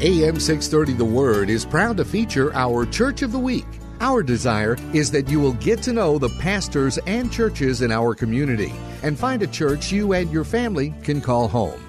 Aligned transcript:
AM 0.00 0.38
630 0.38 0.92
The 0.92 1.04
Word 1.04 1.50
is 1.50 1.64
proud 1.64 1.96
to 1.96 2.04
feature 2.04 2.54
our 2.54 2.86
Church 2.86 3.22
of 3.22 3.32
the 3.32 3.38
Week. 3.38 3.66
Our 4.00 4.22
desire 4.22 4.76
is 4.92 5.10
that 5.10 5.28
you 5.28 5.40
will 5.40 5.54
get 5.54 5.82
to 5.82 5.92
know 5.92 6.18
the 6.18 6.28
pastors 6.38 6.98
and 6.98 7.32
churches 7.32 7.82
in 7.82 7.90
our 7.90 8.14
community 8.14 8.72
and 9.02 9.18
find 9.18 9.42
a 9.42 9.48
church 9.48 9.90
you 9.90 10.12
and 10.12 10.30
your 10.30 10.44
family 10.44 10.94
can 11.02 11.20
call 11.20 11.48
home. 11.48 11.80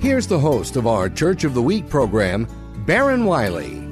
Here's 0.00 0.26
the 0.26 0.38
host 0.38 0.76
of 0.76 0.86
our 0.86 1.10
Church 1.10 1.44
of 1.44 1.52
the 1.52 1.60
Week 1.60 1.86
program, 1.90 2.48
Baron 2.86 3.26
Wiley. 3.26 3.85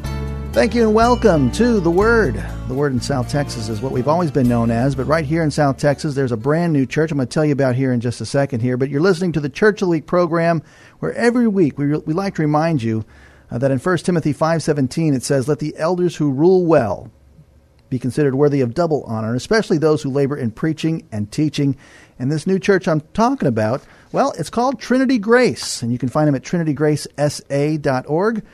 Thank 0.54 0.76
you 0.76 0.84
and 0.84 0.94
welcome 0.94 1.50
to 1.50 1.80
The 1.80 1.90
Word. 1.90 2.36
The 2.68 2.74
Word 2.74 2.92
in 2.92 3.00
South 3.00 3.28
Texas 3.28 3.68
is 3.68 3.80
what 3.80 3.90
we've 3.90 4.06
always 4.06 4.30
been 4.30 4.48
known 4.48 4.70
as, 4.70 4.94
but 4.94 5.08
right 5.08 5.24
here 5.24 5.42
in 5.42 5.50
South 5.50 5.78
Texas, 5.78 6.14
there's 6.14 6.30
a 6.30 6.36
brand 6.36 6.72
new 6.72 6.86
church 6.86 7.10
I'm 7.10 7.18
going 7.18 7.26
to 7.26 7.34
tell 7.34 7.44
you 7.44 7.52
about 7.52 7.74
here 7.74 7.92
in 7.92 7.98
just 7.98 8.20
a 8.20 8.24
second 8.24 8.60
here. 8.60 8.76
But 8.76 8.88
you're 8.88 9.00
listening 9.00 9.32
to 9.32 9.40
the 9.40 9.48
Church 9.48 9.82
of 9.82 9.86
the 9.86 9.90
Week 9.90 10.06
program, 10.06 10.62
where 11.00 11.12
every 11.14 11.48
week 11.48 11.76
we, 11.76 11.96
we 11.96 12.14
like 12.14 12.36
to 12.36 12.42
remind 12.42 12.84
you 12.84 13.04
uh, 13.50 13.58
that 13.58 13.72
in 13.72 13.80
1 13.80 13.98
Timothy 13.98 14.32
5.17 14.32 15.16
it 15.16 15.24
says, 15.24 15.48
Let 15.48 15.58
the 15.58 15.76
elders 15.76 16.14
who 16.14 16.30
rule 16.30 16.64
well 16.64 17.10
be 17.90 17.98
considered 17.98 18.36
worthy 18.36 18.60
of 18.60 18.74
double 18.74 19.02
honor, 19.08 19.34
especially 19.34 19.78
those 19.78 20.04
who 20.04 20.10
labor 20.10 20.36
in 20.36 20.52
preaching 20.52 21.04
and 21.10 21.32
teaching. 21.32 21.76
And 22.16 22.30
this 22.30 22.46
new 22.46 22.60
church 22.60 22.86
I'm 22.86 23.00
talking 23.12 23.48
about, 23.48 23.82
well, 24.12 24.32
it's 24.38 24.50
called 24.50 24.78
Trinity 24.78 25.18
Grace, 25.18 25.82
and 25.82 25.90
you 25.90 25.98
can 25.98 26.08
find 26.08 26.28
them 26.28 26.36
at 26.36 26.42
trinitygracesa.org. 26.42 28.44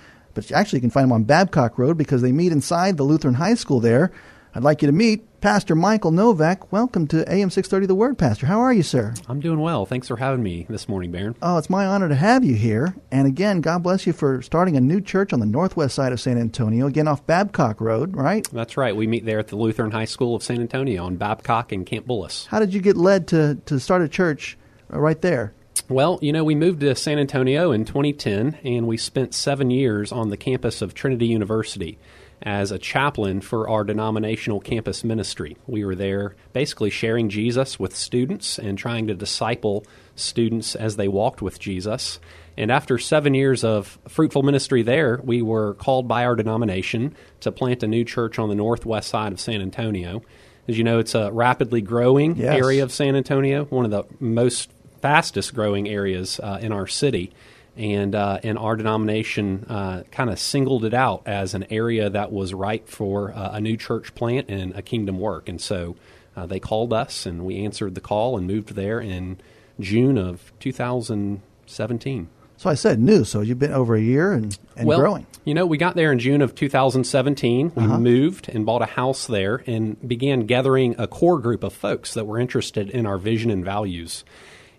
But 0.41 0.53
actually, 0.53 0.79
you 0.79 0.83
can 0.83 0.91
find 0.91 1.05
them 1.05 1.13
on 1.13 1.25
Babcock 1.25 1.79
Road 1.79 1.99
because 1.99 2.23
they 2.23 2.33
meet 2.33 2.51
inside 2.51 2.97
the 2.97 3.03
Lutheran 3.03 3.35
High 3.35 3.53
School 3.53 3.79
there. 3.79 4.11
I'd 4.55 4.63
like 4.63 4.81
you 4.81 4.87
to 4.87 4.93
meet 4.93 5.43
Pastor 5.43 5.75
Michael 5.75 6.13
Novak. 6.13 6.73
Welcome 6.73 7.07
to 7.09 7.31
AM 7.31 7.51
630 7.51 7.87
The 7.87 7.95
Word, 7.95 8.17
Pastor. 8.17 8.47
How 8.47 8.59
are 8.61 8.73
you, 8.73 8.83
sir? 8.83 9.13
I'm 9.29 9.41
doing 9.41 9.61
well. 9.61 9.85
Thanks 9.85 10.09
for 10.09 10.17
having 10.17 10.43
me 10.43 10.65
this 10.71 10.89
morning, 10.89 11.13
Baron. 11.13 11.37
Oh, 11.43 11.59
it's 11.59 11.69
my 11.69 11.85
honor 11.85 12.09
to 12.09 12.15
have 12.15 12.43
you 12.43 12.55
here. 12.55 12.95
And 13.11 13.27
again, 13.27 13.61
God 13.61 13.83
bless 13.83 14.07
you 14.07 14.15
for 14.15 14.41
starting 14.41 14.79
a 14.79 14.81
new 14.81 15.03
church 15.03 15.35
on 15.35 15.41
the 15.41 15.47
northwest 15.47 15.95
side 15.95 16.11
of 16.11 16.21
San 16.23 16.39
Antonio, 16.39 16.87
again 16.87 17.07
off 17.07 17.27
Babcock 17.27 17.79
Road, 17.79 18.17
right? 18.17 18.49
That's 18.51 18.79
right. 18.79 18.97
We 18.97 19.07
meet 19.07 19.27
there 19.27 19.41
at 19.41 19.49
the 19.49 19.57
Lutheran 19.57 19.91
High 19.91 20.07
School 20.07 20.35
of 20.35 20.43
San 20.43 20.63
Antonio 20.63 21.05
on 21.05 21.17
Babcock 21.17 21.71
and 21.71 21.85
Camp 21.85 22.07
Bullis. 22.07 22.47
How 22.47 22.61
did 22.61 22.73
you 22.73 22.81
get 22.81 22.97
led 22.97 23.29
to, 23.29 23.57
to 23.67 23.79
start 23.79 24.01
a 24.01 24.09
church 24.09 24.57
right 24.89 25.21
there? 25.21 25.53
Well, 25.91 26.21
you 26.23 26.33
know, 26.33 26.45
we 26.45 26.55
moved 26.55 26.83
to 26.83 26.95
San 26.95 27.19
Antonio 27.19 27.73
in 27.73 27.85
2010, 27.85 28.61
and 28.63 28.87
we 28.87 28.97
spent 28.97 29.35
seven 29.35 29.73
years 29.73 30.13
on 30.13 30.29
the 30.29 30.37
campus 30.37 30.83
of 30.83 30.95
Trinity 30.95 31.27
University 31.27 31.99
as 32.41 32.71
a 32.71 32.79
chaplain 32.79 33.41
for 33.41 33.69
our 33.69 33.83
denominational 33.83 34.61
campus 34.61 35.03
ministry. 35.03 35.57
We 35.67 35.85
were 35.85 35.97
there 35.97 36.37
basically 36.53 36.91
sharing 36.91 37.29
Jesus 37.29 37.81
with 37.81 37.97
students 37.97 38.57
and 38.57 38.79
trying 38.79 39.09
to 39.09 39.15
disciple 39.15 39.85
students 40.15 40.77
as 40.77 40.95
they 40.95 41.09
walked 41.09 41.43
with 41.43 41.59
Jesus. 41.59 42.21
And 42.57 42.71
after 42.71 42.97
seven 42.97 43.35
years 43.35 43.65
of 43.65 43.99
fruitful 44.07 44.45
ministry 44.45 44.83
there, 44.83 45.21
we 45.25 45.43
were 45.43 45.75
called 45.75 46.07
by 46.07 46.25
our 46.25 46.37
denomination 46.37 47.17
to 47.41 47.51
plant 47.51 47.83
a 47.83 47.89
new 47.89 48.05
church 48.05 48.39
on 48.39 48.49
the 48.49 48.55
northwest 48.55 49.09
side 49.09 49.33
of 49.33 49.41
San 49.41 49.61
Antonio. 49.61 50.23
As 50.69 50.79
you 50.79 50.85
know, 50.85 51.01
it's 51.01 51.17
a 51.17 51.33
rapidly 51.33 51.81
growing 51.81 52.37
yes. 52.37 52.55
area 52.55 52.85
of 52.85 52.93
San 52.93 53.17
Antonio, 53.17 53.65
one 53.65 53.85
of 53.85 53.91
the 53.91 54.05
most 54.21 54.71
fastest 55.01 55.55
growing 55.55 55.89
areas 55.89 56.41
uh, 56.43 56.59
in 56.61 56.73
our 56.73 56.87
city. 56.87 57.33
And, 57.77 58.15
uh, 58.15 58.41
and 58.43 58.59
our 58.59 58.77
denomination 58.77 59.65
uh, 59.69 60.03
kind 60.11 60.29
of 60.29 60.39
singled 60.39 60.85
it 60.85 60.93
out 60.93 61.23
as 61.25 61.55
an 61.55 61.67
area 61.71 62.11
that 62.11 62.31
was 62.33 62.53
right 62.53 62.87
for 62.87 63.33
uh, 63.33 63.53
a 63.53 63.61
new 63.61 63.77
church 63.77 64.15
plant 64.15 64.51
and 64.51 64.75
a 64.77 64.83
kingdom 64.83 65.19
work. 65.19 65.49
And 65.49 65.61
so 65.61 65.97
uh, 66.37 66.47
they 66.47 66.61
called 66.61 66.93
us, 66.93 67.25
and 67.27 67.45
we 67.47 67.65
answered 67.65 67.95
the 67.95 68.01
call 68.01 68.37
and 68.37 68.47
moved 68.47 68.75
there 68.75 69.01
in 69.01 69.39
June 69.79 70.19
of 70.19 70.53
2017. 70.59 72.29
So 72.57 72.69
I 72.69 72.75
said 72.75 73.01
new. 73.01 73.25
So 73.25 73.41
you've 73.41 73.59
been 73.59 73.73
over 73.73 73.95
a 73.95 74.01
year 74.01 74.33
and, 74.33 74.59
and 74.77 74.87
well, 74.87 74.99
growing. 74.99 75.27
You 75.45 75.55
know, 75.55 75.65
we 75.65 75.79
got 75.79 75.97
there 75.97 76.13
in 76.13 76.19
June 76.19 76.43
of 76.43 76.55
2017. 76.55 77.73
We 77.75 77.83
Uh-huh. 77.85 77.99
moved 77.99 78.51
and 78.51 78.67
bought 78.67 78.83
a 78.83 78.87
house 78.87 79.27
there 79.27 79.63
and 79.67 79.97
began 80.07 80.41
gathering 80.41 80.95
a 80.99 81.07
core 81.07 81.39
group 81.39 81.65
of 81.65 81.73
folks 81.73 82.13
that 82.13 82.27
were 82.27 82.39
interested 82.39 82.91
in 82.91 83.07
our 83.07 83.17
vision 83.17 83.51
and 83.51 83.65
values. 83.65 84.25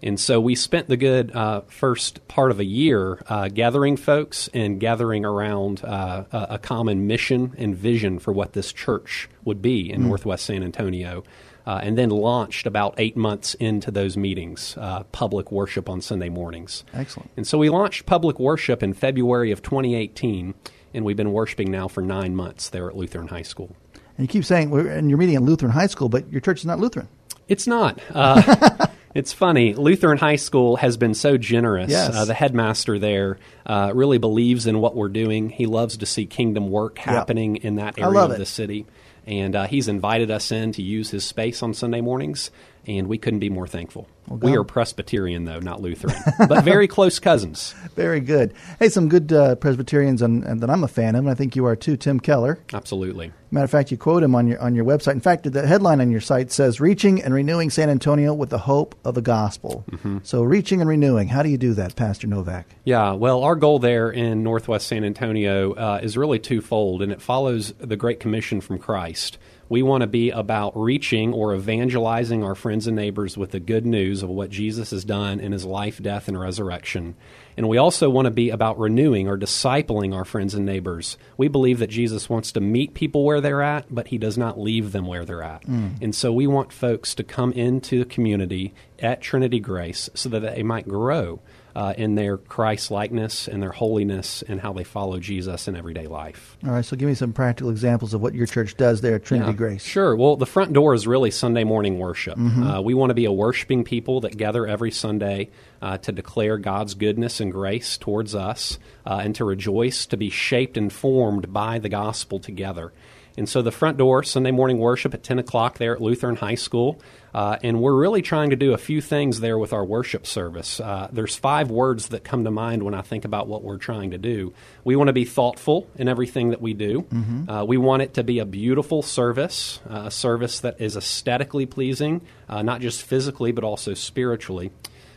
And 0.04 0.20
so 0.20 0.42
we 0.42 0.56
spent 0.56 0.88
the 0.88 0.98
good 0.98 1.32
uh, 1.36 1.62
first 1.68 2.28
part 2.28 2.52
of 2.52 2.60
a 2.60 2.66
year 2.66 3.22
uh, 3.28 3.50
gathering 3.50 3.98
folks 3.98 4.50
and 4.54 4.80
gathering 4.80 5.26
around 5.26 5.84
uh, 5.84 6.24
a, 6.32 6.58
common 6.58 7.06
mission 7.08 7.54
and 7.58 7.76
vision 7.76 8.18
for 8.20 8.32
what 8.32 8.54
this 8.54 8.74
church 8.74 9.30
would 9.46 9.62
be 9.62 9.92
in 9.92 10.02
Mm. 10.02 10.06
Northwest 10.08 10.46
San 10.46 10.64
Antonio. 10.64 11.24
Uh, 11.64 11.80
and 11.84 11.96
then 11.96 12.10
launched 12.10 12.66
about 12.66 12.96
eight 12.98 13.16
months 13.16 13.54
into 13.54 13.92
those 13.92 14.18
meetings, 14.18 14.76
uh, 14.80 15.04
public 15.12 15.52
worship 15.52 15.88
on 15.88 16.02
Sunday 16.02 16.28
mornings. 16.28 16.84
Excellent. 16.92 17.30
And 17.38 17.46
so 17.46 17.60
we 17.60 17.70
launched 17.70 18.08
public 18.08 18.40
worship 18.40 18.82
in 18.82 18.96
February 18.96 19.52
of 19.52 19.62
2018, 19.62 20.56
and 20.96 21.06
we've 21.06 21.16
been 21.16 21.32
worshiping 21.32 21.70
now 21.70 21.88
for 21.88 22.02
nine 22.02 22.36
months 22.36 22.68
there 22.70 22.90
at 22.90 22.98
Lutheran 22.98 23.28
High 23.28 23.44
School. 23.44 23.76
And 24.18 24.28
you 24.28 24.28
keep 24.28 24.44
saying, 24.44 24.74
and 24.74 25.08
you're 25.12 25.20
meeting 25.20 25.36
at 25.36 25.44
Lutheran 25.44 25.72
High 25.72 25.86
School, 25.86 26.10
but 26.10 26.32
your 26.32 26.42
church 26.42 26.62
is 26.62 26.66
not 26.66 26.80
Lutheran. 26.80 27.08
It's 27.48 27.68
not. 27.68 28.00
It's 29.14 29.34
funny. 29.34 29.74
Lutheran 29.74 30.18
High 30.18 30.38
School 30.38 30.78
has 30.78 30.98
been 30.98 31.14
so 31.14 31.38
generous. 31.38 31.92
Yes. 31.92 32.16
Uh, 32.16 32.26
the 32.26 32.34
headmaster 32.34 32.98
there 33.00 33.38
uh, 33.66 33.92
really 33.94 34.18
believes 34.18 34.68
in 34.68 34.80
what 34.80 34.96
we're 34.96 35.10
doing. 35.10 35.50
He 35.50 35.66
loves 35.66 35.98
to 35.98 36.06
see 36.06 36.26
kingdom 36.26 36.70
work 36.70 36.98
happening 36.98 37.58
in 37.58 37.76
that 37.76 38.00
area 38.00 38.20
of 38.20 38.32
it. 38.32 38.38
the 38.38 38.46
city. 38.46 38.86
And 39.28 39.56
uh, 39.56 39.68
he's 39.68 39.88
invited 39.88 40.32
us 40.32 40.52
in 40.52 40.72
to 40.74 40.82
use 40.82 41.12
his 41.12 41.24
space 41.24 41.62
on 41.62 41.74
Sunday 41.74 42.02
mornings, 42.02 42.50
and 42.88 43.08
we 43.08 43.18
couldn't 43.18 43.40
be 43.40 43.50
more 43.50 43.68
thankful. 43.68 44.08
we 44.28 44.56
are 44.56 44.64
Presbyterian, 44.64 45.46
though, 45.46 45.60
not 45.60 45.82
Lutheran, 45.82 46.16
but 46.48 46.64
very 46.64 46.88
close 46.90 47.20
cousins. 47.20 47.74
Very 47.96 48.20
good. 48.20 48.54
Hey, 48.80 48.90
some 48.90 49.10
good 49.10 49.32
uh, 49.34 49.56
Presbyterians 49.56 50.22
and, 50.22 50.44
and 50.44 50.62
that 50.62 50.70
I'm 50.70 50.84
a 50.84 50.88
fan 50.88 51.16
of, 51.16 51.20
and 51.20 51.30
I 51.30 51.34
think 51.34 51.56
you 51.56 51.66
are 51.66 51.76
too. 51.76 51.98
Tim 51.98 52.20
Keller. 52.20 52.60
Absolutely. 52.74 53.32
Matter 53.54 53.66
of 53.66 53.72
fact, 53.72 53.92
you 53.92 53.98
quote 53.98 54.24
him 54.24 54.34
on 54.34 54.48
your 54.48 54.62
on 54.62 54.76
your 54.76 54.86
website. 54.86 55.12
In 55.12 55.20
fact, 55.20 55.52
the 55.52 55.68
headline 55.68 56.00
on 56.00 56.10
your 56.10 56.22
site 56.22 56.52
says 56.52 56.80
"Reaching 56.80 57.22
and 57.22 57.34
renewing 57.34 57.70
San 57.70 57.90
Antonio 57.90 58.34
with 58.34 58.50
the 58.50 58.60
hope 58.60 58.96
of 59.04 59.14
the 59.14 59.22
gospel." 59.22 59.84
So, 60.24 60.42
reaching 60.44 60.80
and 60.80 60.90
renewing. 60.90 61.28
How 61.28 61.44
do 61.44 61.50
you 61.50 61.58
do 61.58 61.74
that, 61.74 61.96
Pastor 61.98 62.28
Novak? 62.28 62.66
Yeah, 62.86 63.12
well, 63.12 63.44
our 63.44 63.56
goal 63.58 63.80
there 63.80 64.10
in 64.10 64.42
Northwest 64.44 64.88
San 64.88 65.04
Antonio 65.04 65.74
uh, 65.74 66.00
is 66.02 66.16
really 66.18 66.40
twofold, 66.40 67.02
and 67.02 67.12
it 67.12 67.22
follows 67.22 67.74
the 67.78 67.98
Great 67.98 68.22
Commission 68.22 68.62
from 68.62 68.80
Christ. 68.80 69.38
We 69.72 69.84
want 69.84 70.02
to 70.02 70.08
be 70.08 70.32
about 70.32 70.74
reaching 70.76 71.32
or 71.32 71.56
evangelizing 71.56 72.44
our 72.44 72.56
friends 72.56 72.88
and 72.88 72.96
neighbors 72.98 73.38
with 73.38 73.52
the 73.52 73.62
good 73.62 73.86
news 73.86 74.22
of 74.22 74.28
what 74.28 74.50
Jesus 74.50 74.92
has 74.92 75.06
done 75.06 75.40
in 75.40 75.54
his 75.54 75.64
life, 75.64 76.04
death, 76.04 76.28
and 76.28 76.38
resurrection. 76.38 77.16
And 77.56 77.70
we 77.70 77.78
also 77.78 78.10
want 78.10 78.26
to 78.26 78.32
be 78.32 78.50
about 78.50 78.78
renewing 78.78 79.30
or 79.30 79.38
discipling 79.38 80.14
our 80.14 80.26
friends 80.26 80.56
and 80.56 80.66
neighbors. 80.66 81.16
We 81.38 81.48
believe 81.48 81.80
that 81.80 81.88
Jesus 81.88 82.30
wants 82.30 82.52
to 82.52 82.60
meet 82.60 82.94
people 82.94 83.24
where 83.24 83.40
they're 83.40 83.62
at, 83.62 83.86
but 83.90 84.10
he 84.10 84.18
does 84.18 84.38
not 84.38 84.60
leave 84.60 84.92
them 84.92 85.06
where 85.06 85.24
they're 85.24 85.42
at. 85.42 85.66
Mm. 85.66 86.02
And 86.02 86.14
so 86.14 86.34
we 86.34 86.48
want 86.48 86.74
folks 86.74 87.16
to 87.16 87.24
come 87.24 87.54
into 87.54 88.00
the 88.00 88.06
community 88.06 88.74
at 89.00 89.22
Trinity 89.22 89.62
Grace 89.62 90.10
so 90.14 90.28
that 90.28 90.42
they 90.42 90.64
might 90.64 90.86
grow 90.86 91.40
uh, 91.76 91.94
in 91.98 92.16
their 92.16 92.38
Christ 92.38 92.92
likeness 92.92 93.48
and 93.48 93.62
their 93.62 93.72
holiness 93.72 94.44
and 94.48 94.60
how 94.60 94.74
they 94.74 94.84
follow 94.84 95.20
Jesus 95.20 95.68
in 95.68 95.76
everyday 95.76 96.08
life. 96.08 96.58
All 96.66 96.72
right. 96.72 96.84
So, 96.86 96.96
give 96.96 97.08
me 97.08 97.16
some 97.16 97.34
practical 97.34 97.70
examples 97.72 98.14
of 98.14 98.22
what 98.22 98.34
your 98.34 98.48
church 98.48 98.76
does 98.78 99.02
there 99.02 99.16
at 99.16 99.26
Trinity 99.26 99.52
Yeah, 99.52 99.58
Grace. 99.58 99.84
Sure. 99.84 100.16
Well, 100.16 100.36
the 100.36 100.46
front 100.46 100.74
door 100.74 100.94
is 100.94 101.08
really 101.08 101.32
Sunday 101.32 101.64
morning 101.64 102.00
worship. 102.00 102.38
Mhm. 102.38 102.78
Uh, 102.78 102.82
we 102.82 102.94
want 102.94 103.10
to 103.10 103.16
be 103.16 103.26
a 103.26 103.32
worshiping 103.32 103.84
people 103.84 104.22
that 104.22 104.38
gather 104.38 104.68
every 104.68 104.92
Sunday 104.92 105.50
uh, 105.82 105.98
to 106.00 106.12
declare 106.12 106.58
God's 106.58 106.94
goodness 106.94 107.40
and 107.40 107.52
grace 107.52 107.98
towards 107.98 108.36
us 108.36 108.78
uh, 109.06 109.22
and 109.24 109.34
to 109.36 109.46
rejoice, 109.46 110.06
to 110.08 110.18
be 110.18 110.30
shaped 110.30 110.78
and 110.78 110.92
formed 110.94 111.52
by 111.52 111.80
the 111.80 111.90
gospel 111.90 112.40
together. 112.40 112.92
And 113.38 113.48
so 113.48 113.62
the 113.62 113.72
front 113.72 113.98
door, 113.98 114.24
Sunday 114.24 114.52
morning 114.52 114.78
worship 114.78 115.14
at 115.14 115.24
10 115.24 115.40
o'clock 115.40 115.78
there 115.78 115.94
at 115.96 116.02
Lutheran 116.02 116.36
High 116.36 116.56
School. 116.56 117.02
Uh, 117.34 117.58
and 117.64 117.80
we're 117.82 117.96
really 117.96 118.22
trying 118.22 118.50
to 118.50 118.58
do 118.58 118.74
a 118.74 118.78
few 118.78 119.00
things 119.00 119.40
there 119.40 119.58
with 119.58 119.72
our 119.72 119.86
worship 119.86 120.28
service. 120.28 120.82
Uh, 120.82 121.08
there's 121.14 121.36
five 121.36 121.72
words 121.72 122.10
that 122.10 122.26
come 122.26 122.44
to 122.44 122.52
mind 122.52 122.84
when 122.84 122.94
I 122.94 123.02
think 123.02 123.24
about 123.24 123.48
what 123.48 123.64
we're 123.64 123.78
trying 123.78 124.12
to 124.12 124.18
do. 124.18 124.54
We 124.84 124.98
want 124.98 125.08
to 125.08 125.14
be 125.14 125.24
thoughtful 125.24 125.88
in 125.96 126.10
everything 126.10 126.50
that 126.50 126.62
we 126.62 126.74
do. 126.74 127.04
Mhm. 127.04 127.50
Uh, 127.50 127.66
we 127.66 127.78
want 127.78 128.02
it 128.02 128.16
to 128.16 128.24
be 128.24 128.40
a 128.40 128.46
beautiful 128.46 129.02
service, 129.02 129.80
uh, 129.90 130.04
a 130.08 130.12
service 130.12 130.60
that 130.60 130.82
is 130.82 130.98
aesthetically 130.98 131.66
pleasing, 131.66 132.20
uh, 132.50 132.62
not 132.64 132.82
just 132.82 133.02
physically, 133.02 133.54
but 133.54 133.64
also 133.64 133.94
spiritually. 133.94 134.72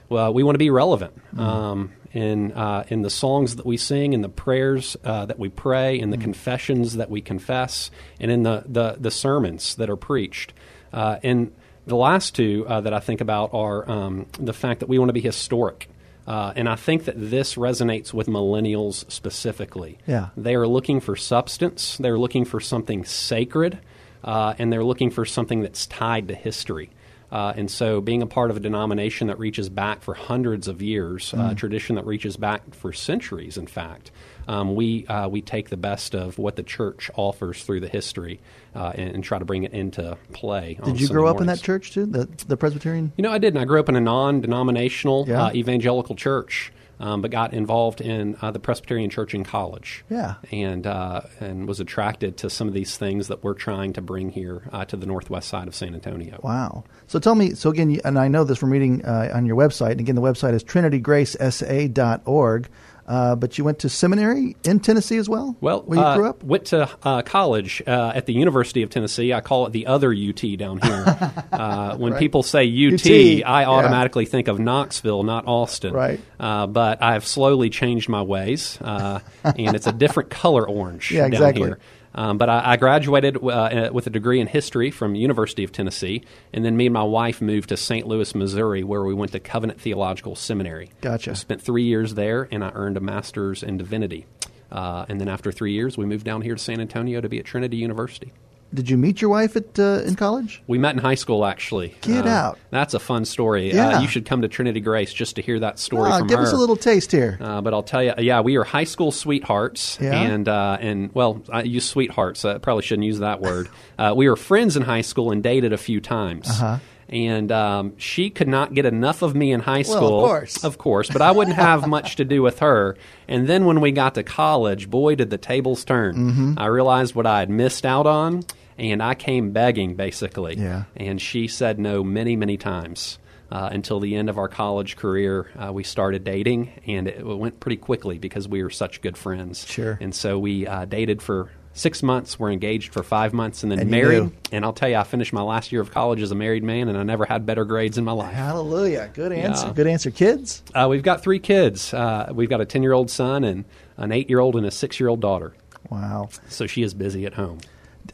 Well, 0.08 0.32
we 0.32 0.44
want 0.44 0.54
to 0.54 0.60
be 0.60 0.70
relevant. 0.70 1.14
Um, 1.36 1.90
in 2.14 2.52
uh, 2.52 2.84
in 2.88 3.02
the 3.02 3.10
songs 3.10 3.56
that 3.56 3.66
we 3.66 3.76
sing, 3.76 4.12
in 4.12 4.22
the 4.22 4.28
prayers 4.28 4.96
uh, 5.04 5.26
that 5.26 5.38
we 5.38 5.48
pray, 5.48 5.98
in 5.98 6.10
the 6.10 6.16
confessions 6.16 6.96
that 6.96 7.10
we 7.10 7.20
confess, 7.20 7.90
and 8.20 8.30
in 8.30 8.44
the 8.44 8.64
the, 8.66 8.96
the 8.98 9.10
sermons 9.10 9.74
that 9.74 9.90
are 9.90 9.96
preached. 9.96 10.54
Uh, 10.92 11.18
and 11.22 11.52
the 11.86 11.96
last 11.96 12.34
two 12.34 12.64
uh, 12.68 12.80
that 12.80 12.94
I 12.94 13.00
think 13.00 13.20
about 13.20 13.52
are 13.52 13.90
um, 13.90 14.26
the 14.38 14.52
fact 14.52 14.80
that 14.80 14.88
we 14.88 14.98
want 14.98 15.10
to 15.10 15.12
be 15.12 15.20
historic. 15.20 15.88
Uh, 16.26 16.54
and 16.56 16.68
I 16.68 16.76
think 16.76 17.04
that 17.04 17.16
this 17.18 17.56
resonates 17.56 18.14
with 18.14 18.28
millennials 18.28 19.10
specifically. 19.10 19.98
Yeah. 20.06 20.28
They 20.36 20.54
are 20.54 20.66
looking 20.66 21.00
for 21.00 21.16
substance, 21.16 21.98
they're 21.98 22.18
looking 22.18 22.46
for 22.46 22.60
something 22.60 23.04
sacred, 23.04 23.78
uh, 24.22 24.54
and 24.58 24.72
they're 24.72 24.84
looking 24.84 25.10
for 25.10 25.26
something 25.26 25.60
that's 25.60 25.86
tied 25.86 26.28
to 26.28 26.34
history. 26.34 26.90
Uh, 27.34 27.52
and 27.56 27.68
so, 27.68 28.00
being 28.00 28.22
a 28.22 28.26
part 28.26 28.48
of 28.52 28.56
a 28.56 28.60
denomination 28.60 29.26
that 29.26 29.40
reaches 29.40 29.68
back 29.68 30.02
for 30.02 30.14
hundreds 30.14 30.68
of 30.68 30.80
years, 30.80 31.34
uh, 31.34 31.48
a 31.50 31.54
tradition 31.56 31.96
that 31.96 32.06
reaches 32.06 32.36
back 32.36 32.62
for 32.76 32.92
centuries, 32.92 33.58
in 33.58 33.66
fact, 33.66 34.12
um, 34.46 34.76
we 34.76 35.04
uh, 35.08 35.26
we 35.28 35.42
take 35.42 35.68
the 35.68 35.76
best 35.76 36.14
of 36.14 36.38
what 36.38 36.54
the 36.54 36.62
church 36.62 37.10
offers 37.16 37.64
through 37.64 37.80
the 37.80 37.88
history 37.88 38.38
uh, 38.76 38.92
and, 38.94 39.16
and 39.16 39.24
try 39.24 39.40
to 39.40 39.44
bring 39.44 39.64
it 39.64 39.72
into 39.72 40.16
play. 40.32 40.78
Did 40.84 41.00
you 41.00 41.06
Sunday 41.08 41.12
grow 41.22 41.26
up 41.26 41.40
in 41.40 41.48
that 41.48 41.60
church 41.60 41.90
too, 41.90 42.06
the 42.06 42.28
the 42.46 42.56
Presbyterian? 42.56 43.10
You 43.16 43.22
know, 43.22 43.32
I 43.32 43.38
didn't. 43.38 43.60
I 43.60 43.64
grew 43.64 43.80
up 43.80 43.88
in 43.88 43.96
a 43.96 44.00
non-denominational 44.00 45.24
Yeah. 45.26 45.46
uh, 45.46 45.52
evangelical 45.54 46.14
church, 46.14 46.72
um, 47.00 47.22
but 47.22 47.30
got 47.30 47.52
involved 47.52 48.00
in 48.00 48.36
uh, 48.40 48.50
the 48.50 48.58
Presbyterian 48.58 49.10
Church 49.10 49.34
in 49.34 49.44
college. 49.44 50.04
Yeah. 50.08 50.34
and 50.52 50.86
uh, 50.86 51.22
and 51.40 51.66
was 51.66 51.80
attracted 51.80 52.36
to 52.38 52.50
some 52.50 52.68
of 52.68 52.74
these 52.74 52.96
things 52.96 53.28
that 53.28 53.42
we're 53.42 53.54
trying 53.54 53.92
to 53.94 54.00
bring 54.00 54.30
here 54.30 54.68
uh, 54.72 54.84
to 54.86 54.96
the 54.96 55.06
northwest 55.06 55.48
side 55.48 55.68
of 55.68 55.74
San 55.74 55.94
Antonio. 55.94 56.40
Wow. 56.42 56.84
So 57.06 57.18
tell 57.18 57.34
me, 57.34 57.54
so 57.54 57.70
again, 57.70 58.00
and 58.04 58.18
I 58.18 58.28
know 58.28 58.44
this 58.44 58.58
from 58.58 58.70
reading 58.70 59.04
uh, 59.04 59.30
on 59.34 59.46
your 59.46 59.56
website, 59.56 59.92
and 59.92 60.00
again, 60.00 60.14
the 60.14 60.22
website 60.22 60.54
is 60.54 60.64
trinitygracesa.org, 60.64 62.68
uh, 63.06 63.36
but 63.36 63.58
you 63.58 63.64
went 63.64 63.80
to 63.80 63.88
seminary 63.88 64.56
in 64.64 64.80
Tennessee 64.80 65.16
as 65.16 65.28
well? 65.28 65.56
Well, 65.60 65.82
Where 65.82 65.98
you 65.98 66.04
uh, 66.04 66.16
grew 66.16 66.28
up? 66.28 66.42
went 66.42 66.66
to 66.66 66.88
uh, 67.02 67.22
college 67.22 67.82
uh, 67.86 68.12
at 68.14 68.26
the 68.26 68.32
University 68.32 68.82
of 68.82 68.90
Tennessee. 68.90 69.32
I 69.32 69.40
call 69.40 69.66
it 69.66 69.72
the 69.72 69.86
other 69.86 70.12
UT 70.12 70.42
down 70.58 70.80
here. 70.80 71.04
uh, 71.52 71.96
when 71.96 72.14
people 72.14 72.42
say 72.42 72.64
UT, 72.64 72.94
UT, 72.94 73.06
I 73.06 73.40
yeah. 73.40 73.68
automatically 73.68 74.24
think 74.24 74.48
of 74.48 74.58
Knoxville, 74.58 75.22
not 75.22 75.46
Austin. 75.46 75.92
Right. 75.92 76.20
Uh, 76.40 76.66
but 76.66 77.02
I've 77.02 77.26
slowly 77.26 77.70
changed 77.70 78.08
my 78.08 78.22
ways, 78.22 78.78
uh, 78.80 79.20
and 79.44 79.76
it's 79.76 79.86
a 79.86 79.92
different 79.92 80.30
color 80.30 80.66
orange 80.66 81.10
Yeah, 81.14 81.22
down 81.22 81.32
exactly. 81.32 81.62
here. 81.62 81.78
Um, 82.14 82.38
but 82.38 82.48
I, 82.48 82.72
I 82.72 82.76
graduated 82.76 83.36
uh, 83.42 83.90
with 83.92 84.06
a 84.06 84.10
degree 84.10 84.40
in 84.40 84.46
history 84.46 84.90
from 84.90 85.14
University 85.14 85.64
of 85.64 85.72
Tennessee, 85.72 86.22
and 86.52 86.64
then 86.64 86.76
me 86.76 86.86
and 86.86 86.94
my 86.94 87.02
wife 87.02 87.40
moved 87.42 87.70
to 87.70 87.76
St. 87.76 88.06
Louis, 88.06 88.34
Missouri, 88.34 88.84
where 88.84 89.02
we 89.02 89.14
went 89.14 89.32
to 89.32 89.40
Covenant 89.40 89.80
Theological 89.80 90.36
Seminary. 90.36 90.90
Gotcha. 91.00 91.32
I 91.32 91.34
spent 91.34 91.60
three 91.60 91.84
years 91.84 92.14
there, 92.14 92.48
and 92.50 92.64
I 92.64 92.70
earned 92.74 92.96
a 92.96 93.00
master's 93.00 93.62
in 93.62 93.78
divinity. 93.78 94.26
Uh, 94.70 95.06
and 95.08 95.20
then 95.20 95.28
after 95.28 95.52
three 95.52 95.72
years, 95.72 95.96
we 95.96 96.06
moved 96.06 96.24
down 96.24 96.42
here 96.42 96.54
to 96.54 96.60
San 96.62 96.80
Antonio 96.80 97.20
to 97.20 97.28
be 97.28 97.38
at 97.38 97.44
Trinity 97.44 97.76
University. 97.76 98.32
Did 98.74 98.90
you 98.90 98.96
meet 98.98 99.20
your 99.20 99.30
wife 99.30 99.54
at 99.56 99.78
uh, 99.78 100.02
in 100.04 100.16
college? 100.16 100.60
We 100.66 100.78
met 100.78 100.94
in 100.94 100.98
high 101.00 101.14
school, 101.14 101.44
actually. 101.46 101.94
Get 102.00 102.26
Uh, 102.26 102.30
out. 102.30 102.58
That's 102.70 102.92
a 102.92 102.98
fun 102.98 103.24
story. 103.24 103.72
Yeah. 103.72 103.98
Uh, 103.98 104.00
you 104.00 104.08
should 104.08 104.26
come 104.26 104.42
to 104.42 104.48
Trinity 104.48 104.80
Grace 104.80 105.12
just 105.12 105.36
to 105.36 105.42
hear 105.42 105.60
that 105.60 105.78
story 105.78 106.10
Ah, 106.10 106.18
from 106.18 106.26
give 106.26 106.38
her. 106.40 106.44
us 106.44 106.52
a 106.52 106.56
little 106.56 106.76
taste 106.76 107.12
here. 107.12 107.38
Uh, 107.40 107.60
but 107.60 107.72
I'll 107.72 107.84
tell 107.84 108.02
you, 108.02 108.12
yeah, 108.18 108.40
we 108.40 108.58
were 108.58 108.64
high 108.64 108.84
school 108.84 109.12
sweethearts, 109.12 109.98
Yeah? 110.00 110.20
and 110.20 110.48
uh, 110.48 110.76
and 110.80 111.10
well, 111.14 111.40
I 111.50 111.62
use 111.62 111.88
sweethearts. 111.88 112.44
I 112.44 112.58
probably 112.58 112.82
shouldn't 112.82 113.06
use 113.06 113.20
that 113.20 113.40
word. 113.40 113.68
Uh, 113.96 114.12
we 114.16 114.28
were 114.28 114.34
friends 114.34 114.76
in 114.76 114.82
high 114.82 115.02
school 115.02 115.30
and 115.30 115.40
dated 115.40 115.72
a 115.72 115.76
few 115.76 116.00
times. 116.00 116.50
Uh-huh. 116.50 116.78
And 117.08 117.52
um, 117.52 117.92
she 117.96 118.28
could 118.28 118.48
not 118.48 118.74
get 118.74 118.86
enough 118.86 119.22
of 119.22 119.36
me 119.36 119.52
in 119.52 119.60
high 119.60 119.84
Well, 119.86 119.92
of 119.92 119.96
school, 119.98 120.20
course. 120.26 120.64
of 120.64 120.78
course, 120.78 121.10
but 121.10 121.22
I 121.22 121.30
wouldn't 121.30 121.54
have 121.54 121.86
much 121.96 122.16
to 122.16 122.24
do 122.24 122.42
with 122.42 122.58
her. 122.58 122.96
And 123.28 123.46
then 123.46 123.66
when 123.66 123.80
we 123.80 123.92
got 123.92 124.14
to 124.16 124.24
college, 124.24 124.90
boy, 124.90 125.14
did 125.14 125.30
the 125.30 125.38
tables 125.38 125.84
turn. 125.84 126.16
Mm-hmm. 126.16 126.54
I 126.58 126.66
realized 126.66 127.14
what 127.14 127.24
I 127.26 127.38
had 127.38 127.50
missed 127.50 127.86
out 127.86 128.06
on, 128.08 128.42
and 128.78 129.02
I 129.02 129.14
came 129.14 129.52
begging, 129.52 129.94
basically. 129.94 130.56
Yeah. 130.56 130.84
And 130.96 131.20
she 131.20 131.48
said 131.48 131.78
no 131.78 132.02
many, 132.04 132.36
many 132.36 132.56
times. 132.56 133.18
Uh, 133.52 133.68
until 133.70 134.00
the 134.00 134.16
end 134.16 134.28
of 134.28 134.36
our 134.36 134.48
college 134.48 134.96
career, 134.96 135.48
uh, 135.56 135.72
we 135.72 135.84
started 135.84 136.24
dating, 136.24 136.72
and 136.88 137.06
it 137.06 137.24
went 137.24 137.60
pretty 137.60 137.76
quickly 137.76 138.18
because 138.18 138.48
we 138.48 138.62
were 138.64 138.70
such 138.70 139.00
good 139.00 139.16
friends. 139.16 139.64
Sure. 139.68 139.96
And 140.00 140.12
so 140.12 140.38
we 140.38 140.66
uh, 140.66 140.86
dated 140.86 141.22
for 141.22 141.50
six 141.74 142.02
months, 142.02 142.38
we 142.38 142.44
were 142.44 142.50
engaged 142.50 142.92
for 142.92 143.02
five 143.02 143.32
months, 143.32 143.62
and 143.62 143.70
then 143.70 143.80
And 143.80 143.90
married. 143.90 144.32
And 144.50 144.64
I'll 144.64 144.72
tell 144.72 144.88
you, 144.88 144.96
I 144.96 145.04
finished 145.04 145.32
my 145.32 145.42
last 145.42 145.72
year 145.72 145.82
of 145.82 145.90
college 145.90 146.22
as 146.22 146.30
a 146.30 146.34
married 146.34 146.64
man, 146.64 146.88
and 146.88 146.96
I 146.96 147.02
never 147.02 147.26
had 147.26 147.44
better 147.44 147.64
grades 147.64 147.98
in 147.98 148.04
my 148.04 148.12
life. 148.12 148.32
Hallelujah. 148.32 149.10
Good 149.12 149.32
answer. 149.32 149.66
Yeah. 149.66 149.72
Good 149.72 149.86
answer. 149.86 150.10
Kids? 150.10 150.62
Uh, 150.74 150.86
we've 150.88 151.02
got 151.02 151.22
three 151.22 151.38
kids. 151.40 151.92
Uh, 151.92 152.32
we've 152.34 152.48
got 152.48 152.60
a 152.60 152.64
10 152.64 152.82
year 152.82 152.92
old 152.92 153.10
son, 153.10 153.44
and 153.44 153.64
an 153.96 154.12
eight 154.12 154.30
year 154.30 154.40
old, 154.40 154.56
and 154.56 154.64
a 154.66 154.70
six 154.70 154.98
year 154.98 155.08
old 155.08 155.20
daughter. 155.20 155.52
Wow. 155.90 156.30
So 156.48 156.66
she 156.66 156.82
is 156.82 156.94
busy 156.94 157.26
at 157.26 157.34
home. 157.34 157.58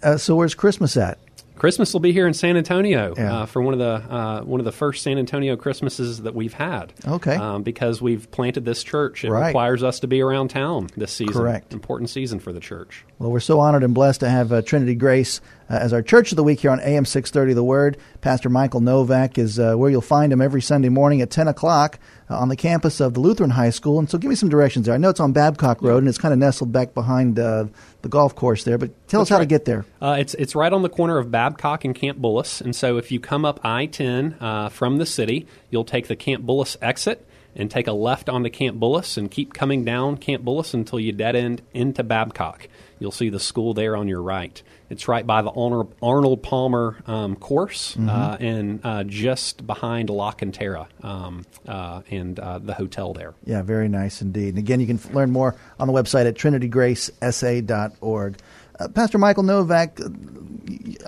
Uh, 0.02 0.16
so 0.16 0.36
where's 0.36 0.54
Christmas 0.54 0.96
at? 0.96 1.18
Christmas 1.56 1.92
will 1.92 2.00
be 2.00 2.12
here 2.12 2.26
in 2.26 2.32
San 2.32 2.56
Antonio 2.56 3.12
Yeah. 3.18 3.40
uh, 3.40 3.46
for 3.46 3.60
one 3.60 3.74
of 3.74 3.78
the 3.80 4.14
uh, 4.14 4.40
one 4.44 4.60
of 4.60 4.64
the 4.64 4.72
first 4.72 5.02
San 5.02 5.18
Antonio 5.18 5.56
Christmases 5.56 6.22
that 6.22 6.34
we've 6.34 6.54
had. 6.54 6.94
Okay. 7.06 7.34
um, 7.36 7.62
because 7.62 8.00
we've 8.00 8.30
planted 8.30 8.64
this 8.64 8.82
church, 8.82 9.24
it 9.24 9.30
Right. 9.30 9.48
requires 9.48 9.82
us 9.82 10.00
to 10.00 10.06
be 10.06 10.22
around 10.22 10.48
town 10.48 10.88
this 10.96 11.12
season. 11.12 11.34
Correct. 11.34 11.74
Important 11.74 12.08
season 12.08 12.40
for 12.40 12.50
the 12.54 12.60
church. 12.60 13.04
Well, 13.18 13.30
we're 13.30 13.40
so 13.40 13.60
honored 13.60 13.84
and 13.84 13.92
blessed 13.92 14.20
to 14.20 14.30
have 14.30 14.50
uh, 14.54 14.62
Trinity 14.62 14.94
Grace 14.94 15.42
uh, 15.68 15.74
as 15.74 15.92
our 15.92 16.00
Church 16.00 16.32
of 16.32 16.36
the 16.36 16.42
Week 16.44 16.60
here 16.60 16.70
on 16.70 16.80
AM 16.80 17.04
630 17.04 17.52
The 17.52 17.62
Word. 17.64 17.98
Pastor 18.20 18.48
Michael 18.48 18.80
Novak 18.80 19.38
is 19.38 19.58
uh, 19.58 19.74
where 19.74 19.90
you'll 19.90 20.00
find 20.00 20.32
him 20.32 20.40
every 20.40 20.62
Sunday 20.62 20.88
morning 20.88 21.22
at 21.22 21.30
10 21.30 21.48
o'clock 21.48 21.98
uh, 22.28 22.38
on 22.38 22.48
the 22.48 22.56
campus 22.56 23.00
of 23.00 23.14
the 23.14 23.20
Lutheran 23.20 23.50
High 23.50 23.70
School. 23.70 23.98
And 23.98 24.08
so 24.08 24.18
give 24.18 24.28
me 24.28 24.34
some 24.34 24.48
directions 24.48 24.86
there. 24.86 24.94
I 24.94 24.98
know 24.98 25.08
it's 25.08 25.20
on 25.20 25.32
Babcock 25.32 25.82
Road 25.82 25.98
and 25.98 26.08
it's 26.08 26.18
kind 26.18 26.32
of 26.32 26.38
nestled 26.38 26.72
back 26.72 26.94
behind 26.94 27.38
uh, 27.38 27.66
the 28.02 28.08
golf 28.08 28.34
course 28.34 28.64
there, 28.64 28.78
but 28.78 28.90
tell 29.08 29.20
us 29.20 29.28
how 29.28 29.38
to 29.38 29.46
get 29.46 29.64
there. 29.64 29.84
Uh, 30.00 30.16
it's 30.18 30.34
it's 30.34 30.54
right 30.54 30.72
on 30.72 30.82
the 30.82 30.88
corner 30.88 31.18
of 31.18 31.30
Babcock 31.30 31.84
and 31.84 31.94
Camp 31.94 32.18
Bullis, 32.18 32.60
and 32.60 32.74
so 32.74 32.96
if 32.96 33.12
you 33.12 33.20
come 33.20 33.44
up 33.44 33.60
I-10 33.62 34.40
uh, 34.40 34.68
from 34.70 34.96
the 34.96 35.06
city, 35.06 35.46
you'll 35.70 35.84
take 35.84 36.08
the 36.08 36.16
Camp 36.16 36.44
Bullis 36.44 36.76
exit 36.80 37.26
and 37.54 37.70
take 37.70 37.86
a 37.86 37.92
left 37.92 38.28
onto 38.28 38.50
Camp 38.50 38.78
Bullis 38.78 39.16
and 39.16 39.30
keep 39.30 39.52
coming 39.52 39.84
down 39.84 40.16
Camp 40.16 40.44
Bullis 40.44 40.74
until 40.74 40.98
you 41.00 41.12
dead 41.12 41.36
end 41.36 41.62
into 41.72 42.02
Babcock. 42.02 42.68
You'll 42.98 43.12
see 43.12 43.30
the 43.30 43.40
school 43.40 43.72
there 43.74 43.96
on 43.96 44.08
your 44.08 44.22
right. 44.22 44.62
It's 44.90 45.08
right 45.08 45.26
by 45.26 45.40
the 45.42 45.50
Arnold 45.50 46.42
Palmer 46.42 46.96
um, 47.06 47.36
course 47.36 47.96
uh, 47.96 48.36
and 48.40 48.80
uh, 48.84 49.04
just 49.04 49.64
behind 49.66 50.10
La 50.10 50.32
Cantera 50.32 50.88
um, 51.02 51.46
uh, 51.66 52.02
and 52.10 52.38
uh, 52.38 52.58
the 52.58 52.74
hotel 52.74 53.14
there. 53.14 53.32
Yeah, 53.44 53.62
very 53.62 53.88
nice 53.88 54.20
indeed. 54.20 54.50
And 54.50 54.58
again, 54.58 54.80
you 54.80 54.86
can 54.88 54.96
f- 54.96 55.14
learn 55.14 55.30
more 55.30 55.54
on 55.78 55.86
the 55.86 55.94
website 55.94 56.26
at 56.26 56.34
trinitygracesa.org. 56.34 58.36
Uh, 58.80 58.88
Pastor 58.88 59.18
Michael 59.18 59.42
Novak, 59.42 60.00
uh, 60.00 60.08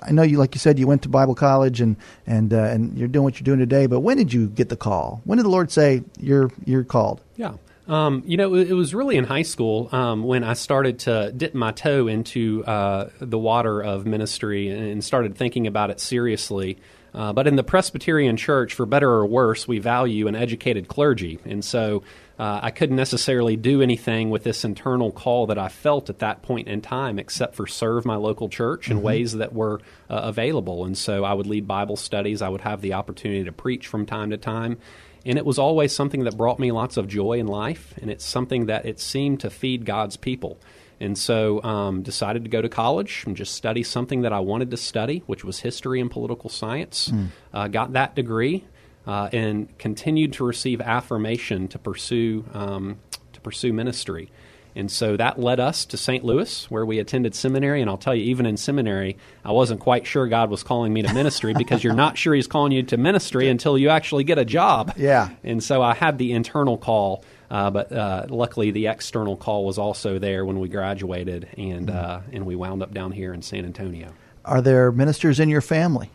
I 0.02 0.12
know 0.12 0.22
you, 0.22 0.38
like 0.38 0.54
you 0.54 0.58
said, 0.58 0.78
you 0.78 0.86
went 0.86 1.02
to 1.02 1.08
Bible 1.08 1.34
college 1.34 1.80
and 1.80 1.96
and 2.26 2.52
uh, 2.52 2.56
and 2.56 2.98
you're 2.98 3.08
doing 3.08 3.24
what 3.24 3.40
you're 3.40 3.44
doing 3.44 3.58
today. 3.58 3.86
But 3.86 4.00
when 4.00 4.16
did 4.16 4.32
you 4.32 4.48
get 4.48 4.68
the 4.68 4.76
call? 4.76 5.22
When 5.24 5.38
did 5.38 5.44
the 5.44 5.50
Lord 5.50 5.70
say 5.70 6.02
you're 6.18 6.50
you're 6.64 6.84
called? 6.84 7.22
Yeah. 7.36 7.54
Um, 7.88 8.22
you 8.26 8.36
know, 8.36 8.54
it 8.54 8.70
it 8.70 8.74
was 8.74 8.94
really 8.94 9.16
in 9.16 9.24
high 9.24 9.42
school 9.42 9.88
um, 9.92 10.22
when 10.24 10.44
I 10.44 10.52
started 10.52 10.98
to 11.00 11.32
dip 11.32 11.54
my 11.54 11.72
toe 11.72 12.08
into 12.08 12.64
uh, 12.64 13.10
the 13.20 13.38
water 13.38 13.80
of 13.80 14.06
ministry 14.06 14.68
and 14.68 15.02
started 15.02 15.36
thinking 15.36 15.66
about 15.66 15.90
it 15.90 15.98
seriously. 15.98 16.78
Uh, 17.14 17.32
but 17.32 17.46
in 17.46 17.56
the 17.56 17.62
Presbyterian 17.62 18.36
Church, 18.36 18.74
for 18.74 18.86
better 18.86 19.10
or 19.10 19.26
worse, 19.26 19.68
we 19.68 19.78
value 19.78 20.28
an 20.28 20.34
educated 20.34 20.88
clergy. 20.88 21.38
And 21.44 21.64
so 21.64 22.02
uh, 22.38 22.60
I 22.62 22.70
couldn't 22.70 22.96
necessarily 22.96 23.56
do 23.56 23.82
anything 23.82 24.30
with 24.30 24.44
this 24.44 24.64
internal 24.64 25.12
call 25.12 25.46
that 25.48 25.58
I 25.58 25.68
felt 25.68 26.08
at 26.08 26.20
that 26.20 26.42
point 26.42 26.68
in 26.68 26.80
time 26.80 27.18
except 27.18 27.54
for 27.54 27.66
serve 27.66 28.06
my 28.06 28.16
local 28.16 28.48
church 28.48 28.90
in 28.90 29.02
ways 29.02 29.32
that 29.34 29.52
were 29.52 29.80
uh, 30.08 30.20
available. 30.24 30.84
And 30.84 30.96
so 30.96 31.24
I 31.24 31.34
would 31.34 31.46
lead 31.46 31.68
Bible 31.68 31.96
studies, 31.96 32.40
I 32.40 32.48
would 32.48 32.62
have 32.62 32.80
the 32.80 32.94
opportunity 32.94 33.44
to 33.44 33.52
preach 33.52 33.86
from 33.86 34.06
time 34.06 34.30
to 34.30 34.38
time. 34.38 34.78
And 35.24 35.38
it 35.38 35.46
was 35.46 35.58
always 35.58 35.94
something 35.94 36.24
that 36.24 36.36
brought 36.36 36.58
me 36.58 36.72
lots 36.72 36.96
of 36.96 37.06
joy 37.06 37.34
in 37.34 37.46
life, 37.46 37.94
and 38.00 38.10
it's 38.10 38.24
something 38.24 38.66
that 38.66 38.86
it 38.86 38.98
seemed 38.98 39.38
to 39.40 39.50
feed 39.50 39.84
God's 39.84 40.16
people. 40.16 40.58
And 41.02 41.18
so 41.18 41.60
um, 41.64 42.02
decided 42.02 42.44
to 42.44 42.50
go 42.50 42.62
to 42.62 42.68
college 42.68 43.24
and 43.26 43.36
just 43.36 43.54
study 43.54 43.82
something 43.82 44.22
that 44.22 44.32
I 44.32 44.38
wanted 44.38 44.70
to 44.70 44.76
study, 44.76 45.24
which 45.26 45.44
was 45.44 45.58
history 45.58 46.00
and 46.00 46.08
political 46.08 46.48
science. 46.48 47.12
Uh, 47.52 47.66
got 47.66 47.94
that 47.94 48.14
degree 48.14 48.64
uh, 49.06 49.28
and 49.32 49.76
continued 49.78 50.34
to 50.34 50.44
receive 50.44 50.80
affirmation 50.80 51.66
to 51.68 51.78
pursue 51.78 52.44
um, 52.54 53.00
to 53.32 53.40
pursue 53.40 53.72
ministry. 53.72 54.30
And 54.74 54.90
so 54.90 55.16
that 55.16 55.38
led 55.38 55.60
us 55.60 55.84
to 55.86 55.96
St. 55.96 56.24
Louis, 56.24 56.70
where 56.70 56.86
we 56.86 56.98
attended 56.98 57.34
seminary. 57.34 57.82
And 57.82 57.90
I'll 57.90 57.98
tell 57.98 58.14
you, 58.14 58.24
even 58.24 58.46
in 58.46 58.56
seminary, 58.56 59.18
I 59.44 59.52
wasn't 59.52 59.80
quite 59.80 60.06
sure 60.06 60.26
God 60.28 60.50
was 60.50 60.62
calling 60.62 60.92
me 60.92 61.02
to 61.02 61.12
ministry 61.12 61.52
because 61.58 61.84
you're 61.84 61.94
not 61.94 62.16
sure 62.16 62.34
He's 62.34 62.46
calling 62.46 62.72
you 62.72 62.82
to 62.84 62.96
ministry 62.96 63.48
until 63.48 63.76
you 63.76 63.90
actually 63.90 64.24
get 64.24 64.38
a 64.38 64.44
job. 64.44 64.94
Yeah. 64.96 65.30
And 65.44 65.62
so 65.62 65.82
I 65.82 65.94
had 65.94 66.18
the 66.18 66.32
internal 66.32 66.78
call, 66.78 67.24
uh, 67.52 67.70
but 67.70 67.92
uh, 67.92 68.24
luckily 68.30 68.70
the 68.70 68.86
external 68.86 69.36
call 69.36 69.64
was 69.66 69.76
also 69.76 70.18
there 70.18 70.44
when 70.46 70.58
we 70.58 70.68
graduated, 70.68 71.48
and 71.58 71.90
uh, 71.90 72.20
and 72.32 72.46
we 72.46 72.56
wound 72.56 72.82
up 72.82 72.94
down 72.94 73.12
here 73.12 73.34
in 73.34 73.42
San 73.42 73.64
Antonio. 73.66 74.08
Are 74.44 74.62
there 74.62 74.90
ministers 74.90 75.38
in 75.38 75.48
your 75.50 75.60
family? 75.60 76.10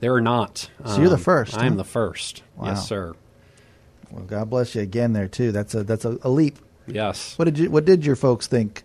There 0.00 0.14
are 0.14 0.20
not. 0.22 0.70
So 0.86 0.96
you're 0.96 1.10
the 1.10 1.14
Um, 1.16 1.20
first, 1.20 1.58
I 1.58 1.66
am 1.66 1.72
huh? 1.72 1.76
the 1.76 1.84
first. 1.84 2.42
Wow. 2.56 2.68
Yes, 2.68 2.88
sir. 2.88 3.14
Well, 4.10 4.24
God 4.24 4.48
bless 4.48 4.74
you 4.74 4.80
again 4.80 5.12
there 5.12 5.28
too. 5.28 5.52
That's 5.52 5.74
a 5.74 5.84
that's 5.84 6.06
a, 6.06 6.18
a 6.22 6.30
leap. 6.30 6.58
Yes. 6.86 7.38
What 7.38 7.44
did 7.44 7.58
you 7.58 7.70
What 7.70 7.84
did 7.84 8.06
your 8.06 8.16
folks 8.16 8.46
think 8.46 8.82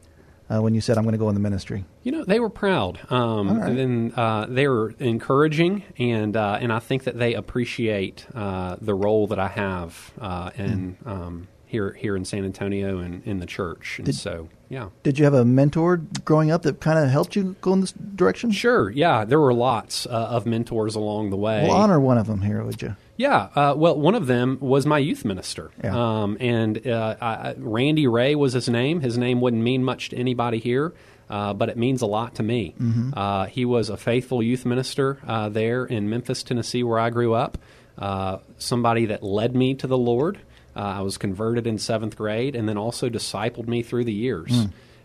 uh, 0.50 0.62
when 0.62 0.76
you 0.76 0.82
said 0.82 0.98
I'm 0.98 1.04
going 1.06 1.14
to 1.14 1.18
go 1.18 1.30
in 1.30 1.34
the 1.36 1.42
ministry? 1.42 1.86
You 2.04 2.12
know, 2.12 2.24
they 2.26 2.40
were 2.42 2.50
proud, 2.50 3.00
um, 3.10 3.58
right. 3.58 3.70
and 3.70 3.78
then 3.78 4.14
uh, 4.16 4.46
they 4.50 4.68
were 4.68 4.94
encouraging, 5.00 5.84
and 5.98 6.36
uh, 6.36 6.60
and 6.60 6.74
I 6.74 6.80
think 6.80 7.06
that 7.06 7.18
they 7.18 7.34
appreciate 7.34 8.28
uh, 8.36 8.76
the 8.82 8.94
role 8.94 9.28
that 9.28 9.40
I 9.40 9.48
have 9.48 10.12
uh, 10.20 10.52
in 10.58 10.98
um, 11.06 11.48
here 11.68 11.94
here 11.94 12.16
in 12.16 12.26
San 12.26 12.46
Antonio 12.46 13.00
and 13.00 13.24
in 13.26 13.40
the 13.40 13.46
church, 13.46 13.98
and 14.00 14.06
Did- 14.06 14.16
so 14.16 14.50
yeah. 14.70 14.90
Did 15.04 15.20
you 15.20 15.26
have 15.26 15.34
a 15.36 15.46
mentor 15.46 15.98
growing 16.26 16.50
up 16.52 16.64
that 16.64 16.80
kind 16.82 16.98
of 16.98 17.10
helped 17.10 17.36
you 17.36 17.56
go 17.62 17.74
in 17.74 17.82
this 17.82 17.92
direction? 17.92 18.52
Sure, 18.52 18.90
yeah, 18.90 19.24
there 19.26 19.40
were 19.40 19.54
lots 19.54 20.06
uh, 20.08 20.10
of 20.10 20.46
mentors 20.46 20.96
along 20.96 21.30
the 21.30 21.38
way. 21.38 21.64
Well, 21.68 21.78
honor 21.78 22.00
one 22.00 22.18
of 22.18 22.26
them 22.28 22.42
here, 22.42 22.64
would 22.64 22.82
you? 22.82 22.96
Yeah, 23.18 23.48
uh, 23.56 23.74
well, 23.78 23.98
one 23.98 24.16
of 24.16 24.28
them 24.28 24.58
was 24.60 24.86
my 24.86 24.98
youth 24.98 25.24
minister, 25.24 25.72
Yeah. 25.84 25.96
um, 26.24 26.36
and 26.40 26.86
uh, 26.88 27.16
I, 27.22 27.56
Randy 27.58 28.08
Ray 28.08 28.36
was 28.36 28.54
his 28.54 28.68
name. 28.68 29.02
His 29.02 29.18
name 29.18 29.40
wouldn't 29.40 29.62
mean 29.64 29.84
much 29.86 30.10
to 30.10 30.18
anybody 30.18 30.58
here, 30.60 30.94
uh, 31.30 31.54
but 31.54 31.70
it 31.70 31.78
means 31.78 32.02
a 32.02 32.08
lot 32.08 32.36
to 32.36 32.44
me. 32.44 32.74
Uh, 33.14 33.46
he 33.46 33.64
was 33.66 33.90
a 33.90 33.96
faithful 33.98 34.44
youth 34.44 34.66
minister 34.66 35.20
uh, 35.28 35.48
there 35.50 35.86
in 35.86 36.10
Memphis, 36.10 36.44
Tennessee, 36.44 36.84
where 36.84 37.00
I 37.00 37.10
grew 37.12 37.34
up. 37.34 37.58
Uh, 37.98 38.40
somebody 38.58 39.06
that 39.06 39.24
led 39.24 39.56
me 39.56 39.74
to 39.76 39.88
the 39.88 39.98
Lord. 39.98 40.40
Uh, 40.76 40.80
I 40.80 41.02
was 41.02 41.18
converted 41.18 41.66
in 41.68 41.78
seventh 41.78 42.16
grade, 42.18 42.56
and 42.56 42.68
then 42.68 42.78
also 42.78 43.10
discipled 43.10 43.68
me 43.68 43.82
through 43.82 44.04
the 44.06 44.14
years. 44.14 44.52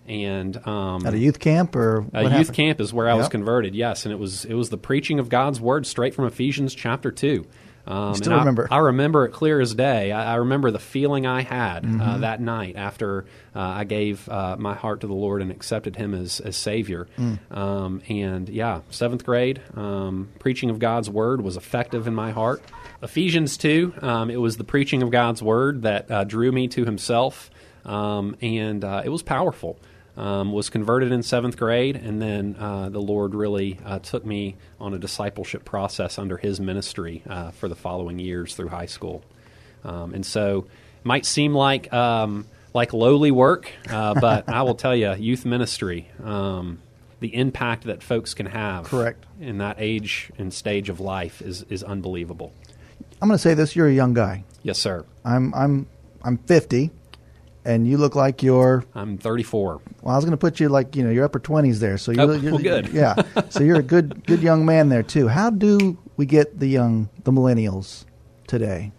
And 0.06 0.56
um, 0.66 1.06
At 1.06 1.14
a 1.14 1.18
youth 1.18 1.38
camp 1.38 1.76
or 1.76 2.04
a 2.12 2.22
youth 2.22 2.32
happened? 2.32 2.54
camp 2.56 2.80
is 2.80 2.92
where 2.92 3.08
I 3.08 3.14
was 3.14 3.28
converted. 3.28 3.74
Yes, 3.74 4.04
and 4.06 4.12
it 4.12 4.18
was 4.18 4.44
it 4.44 4.54
was 4.54 4.68
the 4.70 4.78
preaching 4.78 5.18
of 5.20 5.28
God's 5.28 5.60
word 5.60 5.86
straight 5.86 6.14
from 6.14 6.24
Ephesians 6.26 6.74
chapter 6.74 7.10
two. 7.12 7.46
Um, 7.86 8.14
still 8.14 8.32
and 8.32 8.40
I- 8.40 8.42
remember. 8.44 8.68
I, 8.70 8.76
remember 8.78 9.24
it 9.24 9.30
clear 9.30 9.58
as 9.60 9.74
day. 9.74 10.12
I, 10.12 10.32
I 10.32 10.36
remember 10.36 10.70
the 10.70 10.78
feeling 10.78 11.26
I 11.26 11.42
had 11.42 11.84
uh, 11.84 11.88
Mm-hmm. 11.88 12.20
that 12.20 12.40
night 12.40 12.76
after 12.76 13.24
uh, 13.54 13.58
I 13.60 13.84
gave 13.84 14.28
uh, 14.28 14.56
my 14.58 14.74
heart 14.74 15.00
to 15.00 15.06
the 15.06 15.14
Lord 15.14 15.40
and 15.42 15.50
accepted 15.50 15.96
Him 15.96 16.14
as 16.14 16.40
as 16.40 16.56
Savior. 16.56 17.08
Mm. 17.18 17.38
Um, 17.56 18.02
and 18.08 18.48
yeah, 18.48 18.80
seventh 18.90 19.24
grade 19.24 19.62
um, 19.76 20.28
preaching 20.40 20.70
of 20.70 20.78
God's 20.78 21.08
word 21.08 21.40
was 21.40 21.56
effective 21.56 22.06
in 22.06 22.14
my 22.14 22.32
heart. 22.32 22.62
Ephesians 23.02 23.56
two, 23.56 23.94
um, 24.02 24.30
it 24.30 24.36
was 24.36 24.56
the 24.56 24.64
preaching 24.64 25.02
of 25.02 25.10
God's 25.10 25.42
word 25.42 25.82
that 25.82 26.10
uh, 26.10 26.24
drew 26.24 26.52
me 26.52 26.68
to 26.68 26.84
Himself, 26.84 27.50
um, 27.84 28.36
and 28.40 28.84
uh, 28.84 29.02
it 29.04 29.08
was 29.08 29.22
powerful 29.22 29.78
um, 30.16 30.52
was 30.52 30.68
converted 30.68 31.12
in 31.12 31.22
seventh 31.22 31.56
grade, 31.56 31.96
and 31.96 32.20
then 32.20 32.56
uh, 32.58 32.90
the 32.90 33.00
Lord 33.00 33.34
really 33.34 33.78
uh, 33.84 34.00
took 34.00 34.24
me 34.24 34.56
on 34.78 34.92
a 34.92 34.98
discipleship 34.98 35.64
process 35.64 36.18
under 36.18 36.36
His 36.36 36.60
ministry 36.60 37.22
uh, 37.28 37.50
for 37.52 37.68
the 37.68 37.74
following 37.74 38.18
years 38.18 38.54
through 38.54 38.68
high 38.68 38.86
school. 38.86 39.22
Um, 39.82 40.12
and 40.14 40.24
so, 40.26 40.66
it 40.98 41.06
might 41.06 41.24
seem 41.24 41.54
like 41.54 41.90
um, 41.92 42.46
like 42.74 42.92
lowly 42.92 43.30
work, 43.30 43.72
uh, 43.88 44.14
but 44.20 44.48
I 44.48 44.62
will 44.62 44.74
tell 44.74 44.94
you, 44.94 45.14
youth 45.14 45.46
ministry, 45.46 46.08
um, 46.22 46.80
the 47.20 47.34
impact 47.34 47.84
that 47.84 48.02
folks 48.02 48.34
can 48.34 48.46
have, 48.46 48.84
Correct. 48.84 49.24
in 49.40 49.58
that 49.58 49.76
age 49.78 50.30
and 50.38 50.52
stage 50.52 50.90
of 50.90 51.00
life 51.00 51.40
is 51.40 51.62
is 51.70 51.82
unbelievable. 51.82 52.52
I'm 53.22 53.28
going 53.28 53.36
to 53.36 53.42
say 53.42 53.54
this: 53.54 53.74
you're 53.76 53.88
a 53.88 53.92
young 53.92 54.14
guy. 54.14 54.44
Yes, 54.62 54.78
sir. 54.78 55.04
I'm 55.24 55.52
I'm 55.54 55.86
I'm 56.22 56.38
50, 56.38 56.90
and 57.64 57.86
you 57.86 57.96
look 57.98 58.14
like 58.14 58.42
you're. 58.42 58.84
I'm 58.94 59.18
34. 59.18 59.80
Well, 60.02 60.14
I 60.14 60.16
was 60.16 60.24
going 60.24 60.32
to 60.32 60.36
put 60.38 60.60
you 60.60 60.68
like 60.68 60.96
you 60.96 61.02
know 61.04 61.10
your 61.10 61.24
upper 61.24 61.40
20s 61.40 61.78
there. 61.78 61.98
So 61.98 62.12
you're, 62.12 62.22
Oh, 62.30 62.32
you're 62.32 62.52
well, 62.52 62.62
good. 62.62 62.88
Yeah. 62.92 63.14
So 63.50 63.62
you're 63.62 63.78
a 63.78 63.82
good 63.82 64.26
good 64.26 64.42
young 64.42 64.64
man 64.66 64.88
there 64.88 65.02
too. 65.02 65.28
How 65.28 65.50
do 65.50 65.98
we 66.16 66.26
get 66.26 66.58
the 66.58 66.66
young 66.66 67.08
the 67.24 67.32
millennials 67.32 68.04
today? 68.46 68.92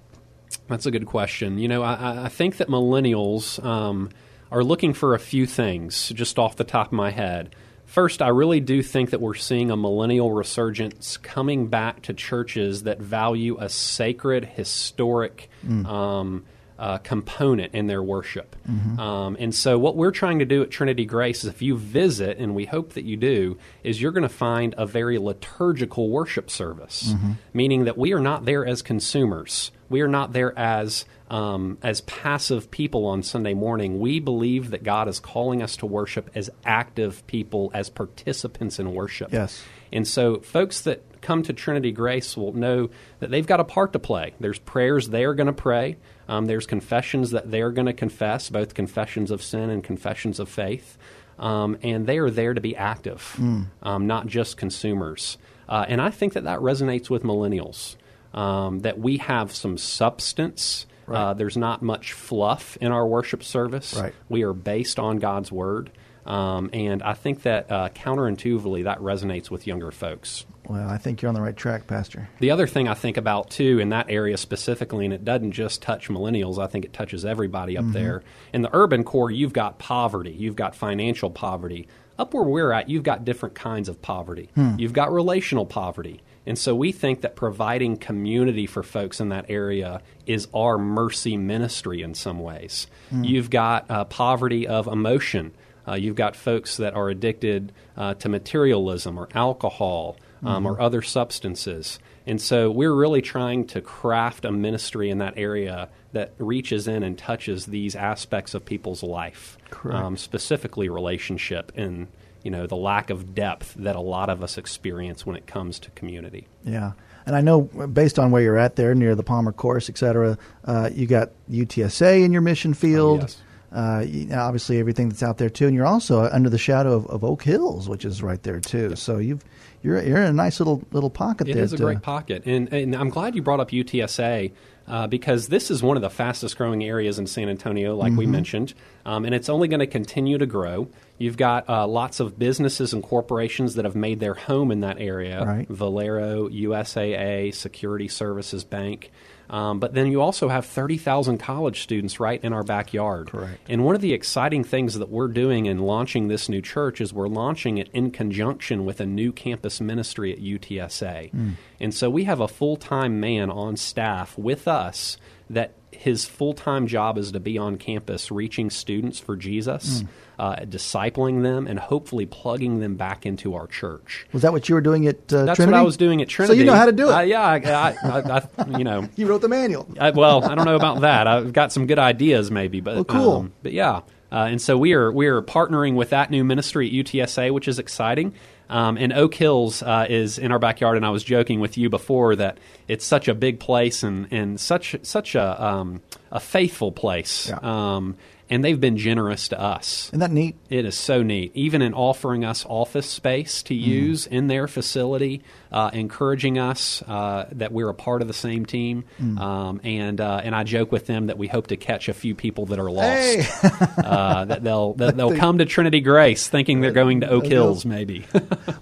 That's 0.68 0.86
a 0.86 0.92
good 0.92 1.06
question. 1.06 1.58
You 1.58 1.68
know, 1.68 1.84
I- 1.84 1.96
I, 1.96 2.26
I 2.26 2.30
think 2.30 2.58
that 2.58 2.68
millennials 2.70 3.64
um, 3.64 4.10
are 4.52 4.64
looking 4.64 4.94
for 4.94 5.14
a 5.16 5.20
few 5.20 5.46
things 5.46 6.10
just 6.10 6.40
off 6.40 6.56
the 6.56 6.64
top 6.64 6.88
of 6.88 6.94
my 6.94 7.12
head. 7.12 7.56
First, 7.92 8.22
I 8.22 8.30
really 8.30 8.62
do 8.62 8.82
think 8.82 9.10
that 9.10 9.20
we're 9.20 9.34
seeing 9.34 9.70
a 9.70 9.76
millennial 9.76 10.32
resurgence 10.32 11.18
coming 11.18 11.68
back 11.68 12.04
to 12.04 12.14
churches 12.14 12.84
that 12.84 13.02
value 13.02 13.58
a 13.60 13.68
sacred, 13.68 14.46
historic 14.46 15.50
um, 15.86 16.46
uh, 16.80 17.00
component 17.00 17.74
in 17.76 17.88
their 17.88 18.02
worship. 18.02 18.56
Um, 18.98 19.36
and 19.42 19.54
so, 19.54 19.78
what 19.78 19.98
we're 19.98 20.12
trying 20.12 20.40
to 20.40 20.46
do 20.46 20.64
at 20.64 20.72
Trinity 20.72 21.04
Grace 21.04 21.44
is 21.44 21.50
if 21.50 21.62
you 21.62 21.76
visit, 21.76 22.38
and 22.38 22.56
we 22.56 22.64
hope 22.64 22.94
that 22.94 23.04
you 23.04 23.18
do, 23.18 23.58
is 23.84 24.02
you're 24.02 24.14
going 24.14 24.24
to 24.24 24.30
find 24.30 24.74
a 24.78 24.86
very 24.86 25.18
liturgical 25.18 26.10
worship 26.10 26.50
service, 26.50 27.14
meaning 27.54 27.84
that 27.84 27.98
we 27.98 28.14
are 28.14 28.22
not 28.22 28.46
there 28.46 28.66
as 28.66 28.82
consumers. 28.82 29.70
We 29.90 30.00
are 30.00 30.08
not 30.08 30.32
there 30.32 30.58
as 30.58 31.04
um, 31.32 31.78
as 31.82 32.02
passive 32.02 32.70
people 32.70 33.06
on 33.06 33.24
Sunday 33.24 33.54
morning. 33.54 34.00
We 34.00 34.20
believe 34.20 34.72
that 34.72 34.84
God 34.84 35.08
is 35.08 35.20
calling 35.20 35.64
us 35.64 35.78
to 35.78 35.86
worship 35.86 36.30
as 36.36 36.50
active 36.66 37.26
people, 37.26 37.72
as 37.74 37.90
participants 37.90 38.80
in 38.80 38.94
worship. 38.94 39.32
Yes. 39.32 39.64
And 39.94 40.06
so, 40.06 40.42
folks 40.42 40.82
that 40.82 41.22
come 41.22 41.42
to 41.44 41.54
Trinity 41.54 41.94
Grace 41.94 42.36
will 42.36 42.52
know 42.52 42.90
that 43.20 43.32
they've 43.32 43.48
got 43.48 43.62
a 43.62 43.64
part 43.64 43.94
to 43.94 44.00
play. 44.00 44.34
There's 44.42 44.60
prayers 44.60 45.08
they're 45.08 45.34
going 45.34 45.48
to 45.48 45.54
pray. 45.54 45.98
Um, 46.28 46.48
there's 46.48 46.66
confessions 46.66 47.32
that 47.32 47.50
they're 47.50 47.72
going 47.72 47.86
to 47.86 47.94
confess, 47.94 48.50
both 48.50 48.74
confessions 48.74 49.32
of 49.32 49.42
sin 49.42 49.70
and 49.70 49.84
confessions 49.84 50.40
of 50.40 50.50
faith. 50.50 50.98
Um, 51.40 51.78
and 51.82 52.06
they 52.06 52.18
are 52.18 52.30
there 52.30 52.54
to 52.54 52.62
be 52.62 52.76
active, 52.76 53.36
um, 53.82 54.06
not 54.06 54.28
just 54.28 54.58
consumers. 54.58 55.38
Uh, 55.68 55.86
and 55.88 56.02
I 56.02 56.10
think 56.10 56.34
that 56.34 56.44
that 56.44 56.60
resonates 56.60 57.10
with 57.10 57.24
millennials. 57.24 57.96
Um, 58.34 58.80
that 58.82 58.98
we 58.98 59.18
have 59.18 59.54
some 59.54 59.78
substance. 59.78 60.86
Uh, 61.16 61.34
there's 61.34 61.58
not 61.58 61.82
much 61.82 62.14
fluff 62.14 62.78
in 62.82 62.92
our 62.92 63.06
worship 63.06 63.44
service. 63.44 63.94
Right. 63.96 64.14
We 64.30 64.44
are 64.44 64.54
based 64.54 65.00
on 65.00 65.18
God's 65.18 65.52
word. 65.52 65.92
Um, 66.26 66.70
and 66.72 67.02
I 67.02 67.14
think 67.14 67.44
that 67.44 67.72
uh, 67.72 67.90
counterintuitively, 67.90 68.84
that 68.84 69.00
resonates 69.00 69.50
with 69.50 69.66
younger 69.66 69.92
folks. 69.92 70.46
Well, 70.68 70.88
I 70.88 70.98
think 71.00 71.22
you're 71.22 71.30
on 71.30 71.36
the 71.36 71.42
right 71.42 71.58
track, 71.58 71.88
Pastor. 71.88 72.30
The 72.40 72.52
other 72.52 72.68
thing 72.68 72.88
I 72.88 72.94
think 72.94 73.18
about 73.18 73.50
too 73.50 73.80
in 73.80 73.90
that 73.90 74.10
area 74.10 74.38
specifically, 74.38 75.06
and 75.06 75.14
it 75.14 75.26
doesn't 75.26 75.52
just 75.54 75.82
touch 75.82 76.10
millennials, 76.10 76.64
I 76.64 76.68
think 76.68 76.86
it 76.86 76.94
touches 76.94 77.26
everybody 77.26 77.78
up 77.78 77.86
there. 77.92 78.24
In 78.54 78.62
the 78.62 78.70
urban 78.72 79.04
core, 79.04 79.32
you've 79.32 79.54
got 79.54 79.80
poverty, 79.80 80.32
you've 80.32 80.56
got 80.56 80.76
financial 80.76 81.32
poverty. 81.32 81.88
Up 82.20 82.36
where 82.36 82.44
we're 82.44 82.72
at, 82.72 82.88
you've 82.88 83.04
got 83.04 83.26
different 83.26 83.56
kinds 83.56 83.90
of 83.90 84.00
poverty. 84.02 84.50
You've 84.78 84.94
got 84.94 85.12
relational 85.12 85.66
poverty. 85.66 86.22
And 86.46 86.58
so 86.58 86.76
we 86.76 86.92
think 86.92 87.22
that 87.22 87.36
providing 87.36 87.98
community 87.98 88.66
for 88.66 88.84
folks 88.84 89.20
in 89.20 89.30
that 89.30 89.46
area 89.50 90.02
is 90.26 90.48
our 90.54 90.78
mercy 90.78 91.38
ministry 91.38 92.02
in 92.02 92.14
some 92.16 92.40
ways. 92.40 92.88
You've 93.24 93.50
got 93.50 93.90
uh, 93.90 94.06
poverty 94.06 94.68
of 94.68 94.88
emotion. 94.88 95.52
Uh, 95.88 95.96
you've 95.96 96.16
got 96.16 96.36
folks 96.36 96.78
that 96.78 96.94
are 96.96 97.10
addicted 97.10 97.72
uh, 97.98 98.14
to 98.16 98.30
materialism 98.30 99.18
or 99.20 99.30
alcohol 99.34 100.18
um, 100.44 100.66
or 100.66 100.82
other 100.82 101.02
substances. 101.02 102.00
And 102.26 102.42
so 102.42 102.70
we're 102.72 102.94
really 102.94 103.22
trying 103.22 103.66
to 103.68 103.82
craft 103.82 104.46
a 104.46 104.52
ministry 104.52 105.10
in 105.10 105.20
that 105.20 105.36
area 105.38 105.90
that 106.14 106.34
reaches 106.38 106.88
in 106.88 107.04
and 107.04 107.18
touches 107.18 107.66
these 107.68 107.96
aspects 107.96 108.54
of 108.54 108.66
people's 108.66 109.04
life, 109.04 109.58
um, 109.92 110.18
specifically 110.18 110.90
relationship 110.90 111.72
and 111.76 112.08
you 112.44 112.52
know 112.52 112.68
the 112.68 112.76
lack 112.76 113.10
of 113.10 113.34
depth 113.36 113.74
that 113.76 113.96
a 113.96 114.00
lot 114.02 114.30
of 114.30 114.42
us 114.44 114.58
experience 114.58 115.26
when 115.26 115.36
it 115.36 115.48
comes 115.48 115.80
to 115.80 115.92
community. 115.92 116.48
Yeah. 116.64 116.92
And 117.26 117.36
I 117.36 117.42
know, 117.42 117.62
based 117.62 118.18
on 118.18 118.32
where 118.32 118.42
you're 118.42 118.58
at 118.58 118.76
there, 118.78 118.96
near 118.96 119.14
the 119.14 119.22
Palmer 119.24 119.52
Course, 119.52 119.90
et 119.90 119.98
cetera, 120.00 120.40
uh, 120.66 120.90
you 120.92 121.06
got 121.06 121.30
UTSA 121.52 122.24
in 122.24 122.32
your 122.32 122.42
mission 122.42 122.74
field. 122.74 123.22
yes. 123.22 123.38
Uh, 123.72 124.04
you 124.06 124.26
know, 124.26 124.40
obviously, 124.40 124.80
everything 124.80 125.08
that's 125.08 125.24
out 125.24 125.38
there 125.38 125.50
too, 125.50 125.66
and 125.68 125.74
you're 125.76 125.86
also 125.86 126.24
under 126.24 126.50
the 126.50 126.58
shadow 126.58 126.94
of, 126.94 127.06
of 127.08 127.24
Oak 127.24 127.44
Hills, 127.44 127.88
which 127.88 128.04
is 128.04 128.22
right 128.22 128.42
there 128.44 128.60
too. 128.60 128.96
So 128.98 129.18
you've 129.18 129.46
you're 129.82 130.02
you're 130.04 130.18
in 130.18 130.24
a 130.24 130.34
nice 130.34 130.60
little 130.60 130.84
little 130.92 131.10
pocket 131.12 131.48
It 131.48 131.54
there. 131.54 131.64
is 131.64 131.72
a 131.74 131.78
to- 131.78 131.84
great 131.84 132.02
pocket, 132.02 132.44
and 132.46 132.68
and 132.74 132.94
I'm 132.96 133.10
glad 133.10 133.34
you 133.36 133.42
brought 133.42 133.62
up 133.62 133.70
UTSA 133.70 134.52
uh, 134.92 135.08
because 135.08 135.48
this 135.48 135.72
is 135.72 135.82
one 135.82 135.96
of 135.96 136.04
the 136.04 136.10
fastest 136.10 136.58
growing 136.58 136.84
areas 136.84 137.18
in 137.18 137.26
San 137.26 137.48
Antonio, 137.50 137.96
like 137.96 138.12
Mm-hmm. 138.12 138.18
we 138.20 138.26
mentioned, 138.28 138.74
um, 139.06 139.24
and 139.26 139.34
it's 139.34 139.48
only 139.48 139.68
going 139.70 139.80
to 139.80 139.88
continue 139.88 140.38
to 140.38 140.46
grow. 140.46 140.90
You've 141.18 141.38
got 141.38 141.70
uh, 141.70 141.88
lots 141.88 142.20
of 142.20 142.38
businesses 142.38 142.92
and 142.94 143.02
corporations 143.02 143.76
that 143.76 143.86
have 143.86 143.96
made 143.96 144.20
their 144.20 144.34
home 144.34 144.70
in 144.70 144.82
that 144.82 145.00
area. 145.00 145.44
Right. 145.46 145.68
Valero, 145.70 146.50
USAA, 146.50 147.54
Security 147.56 148.08
Services 148.08 148.64
Bank. 148.64 149.12
Um, 149.50 149.80
but 149.80 149.94
then 149.94 150.08
you 150.08 150.22
also 150.22 150.48
have 150.48 150.66
30,000 150.66 151.38
college 151.38 151.82
students 151.82 152.22
right 152.22 152.42
in 152.42 152.54
our 152.54 152.64
backyard. 152.64 153.30
Correct. 153.30 153.60
And 153.68 153.84
one 153.84 153.96
of 153.96 154.02
the 154.02 154.14
exciting 154.14 154.64
things 154.64 154.94
that 154.96 155.10
we're 155.10 155.28
doing 155.28 155.66
in 155.66 155.80
launching 155.80 156.30
this 156.30 156.48
new 156.48 156.62
church 156.62 157.02
is 157.02 157.14
we're 157.14 157.28
launching 157.28 157.78
it 157.78 157.90
in 157.92 158.12
conjunction 158.12 158.86
with 158.86 159.02
a 159.02 159.06
new 159.06 159.34
campus 159.34 159.82
ministry 159.82 160.32
at 160.32 160.40
UTSA. 160.40 161.56
And 161.82 161.94
so 161.94 162.10
we 162.10 162.24
have 162.26 162.40
a 162.40 162.48
full 162.48 162.78
time 162.78 163.20
man 163.20 163.50
on 163.50 163.76
staff 163.76 164.38
with 164.38 164.68
us 164.68 165.18
that 165.50 165.74
his 165.92 166.26
full 166.26 166.54
time 166.54 166.88
job 166.88 167.18
is 167.18 167.32
to 167.34 167.40
be 167.40 167.58
on 167.58 167.78
campus 167.78 168.32
reaching 168.32 168.70
students 168.70 169.20
for 169.20 169.36
Jesus, 169.36 170.04
uh, 170.40 170.56
discipling 170.58 171.44
them, 171.44 171.68
and 171.68 171.78
hopefully 171.80 172.26
plugging 172.26 172.80
them 172.80 172.96
back 172.96 173.26
into 173.26 173.56
our 173.56 173.68
church. 173.68 174.26
Was 174.32 174.44
that 174.44 174.54
what 174.54 174.70
you 174.70 174.76
were 174.76 174.82
doing 174.82 175.08
at 175.08 175.34
uh, 175.34 175.46
That's 175.46 175.58
Trinity? 175.58 175.74
what 175.74 175.82
I 175.82 175.84
was 175.84 175.98
doing 175.98 176.22
at 176.22 176.30
Trinity. 176.30 176.56
So 176.56 176.60
you 176.60 176.66
know 176.66 176.76
how 176.76 176.86
to 176.86 176.92
do 176.92 177.10
it. 177.10 177.14
Uh, 177.14 177.20
yeah, 177.22 177.42
I, 177.42 177.56
I, 178.04 178.40
I, 178.58 178.78
you 178.78 178.84
know. 178.84 179.10
you 179.16 179.28
wrote 179.28 179.42
the 179.42 179.50
manual. 179.50 179.88
I, 180.00 180.12
well, 180.12 180.44
I 180.44 180.56
don't 180.56 180.66
know 180.66 180.76
about 180.76 181.02
that. 181.02 181.28
I've 181.28 181.52
got 181.52 181.74
some 181.74 181.88
good 181.88 182.00
ideas, 182.00 182.50
maybe, 182.52 182.80
but 182.80 182.96
Well, 182.96 183.04
cool. 183.06 183.38
um, 183.38 183.54
but 183.62 183.74
yeah, 183.74 184.02
uh, 184.32 184.48
and 184.50 184.62
so 184.62 184.78
we 184.78 184.94
are 184.94 185.12
we 185.12 185.28
are 185.28 185.42
partnering 185.42 185.96
with 185.96 186.12
that 186.12 186.32
new 186.32 186.44
ministry 186.44 186.88
at 186.88 186.94
UTSA, 186.94 187.52
which 187.52 187.68
is 187.68 187.80
exciting. 187.80 188.34
Um, 188.72 188.98
and 188.98 189.12
Oak 189.12 189.36
Hills 189.36 189.84
uh, 189.84 190.08
is 190.10 190.38
in 190.38 190.52
our 190.52 190.60
backyard, 190.60 190.96
and 190.96 191.06
I 191.06 191.10
was 191.10 191.24
joking 191.24 191.60
with 191.60 191.78
you 191.78 191.90
before 191.90 192.36
that 192.38 192.58
it's 192.88 193.06
such 193.06 193.28
a 193.28 193.36
big 193.36 193.60
place 193.60 194.02
and, 194.02 194.28
and 194.32 194.60
such 194.60 194.96
such 195.04 195.36
a 195.36 195.64
um, 195.64 196.02
a 196.32 196.40
faithful 196.40 196.92
place. 196.92 197.50
Yeah. 197.50 197.60
Um, 197.62 198.16
and 198.52 198.66
they've 198.66 198.80
been 198.80 198.98
generous 198.98 199.48
to 199.48 199.60
us. 199.60 200.10
Isn't 200.10 200.20
that 200.20 200.32
neat? 200.32 200.58
It 200.70 200.86
is 200.86 200.96
so 200.96 201.24
neat, 201.24 201.54
even 201.56 201.82
in 201.82 201.94
offering 201.94 202.44
us 202.44 202.66
office 202.68 203.08
space 203.08 203.64
to 203.64 203.74
use 203.74 204.28
in 204.28 204.48
their 204.48 204.68
facility, 204.68 205.42
uh, 205.72 205.90
encouraging 205.94 206.60
us 206.60 207.02
uh, 207.04 207.48
that 207.54 207.72
we're 207.72 207.88
a 207.88 207.94
part 207.94 208.22
of 208.22 208.28
the 208.28 208.34
same 208.34 208.66
team. 208.66 209.06
Um, 209.40 209.80
and 209.86 210.20
uh, 210.20 210.42
and 210.44 210.54
I 210.54 210.66
joke 210.66 210.92
with 210.92 211.08
them 211.08 211.28
that 211.28 211.38
we 211.38 211.48
hope 211.48 211.68
to 211.68 211.78
catch 211.78 212.10
a 212.10 212.14
few 212.14 212.36
people 212.36 212.66
that 212.68 212.78
are 212.78 212.92
lost. 212.92 213.08
Hey. 213.08 213.46
uh, 214.04 214.44
that 214.46 214.64
they'll 214.64 214.94
that 214.96 215.16
they'll 215.16 215.38
come 215.38 215.60
to 215.60 215.66
Trinity 215.66 216.02
Grace 216.02 216.50
thinking 216.50 216.82
they're 216.82 216.92
going 216.92 217.22
to 217.22 217.30
Oak 217.30 217.46
Hills, 217.46 217.86
maybe. 217.86 218.26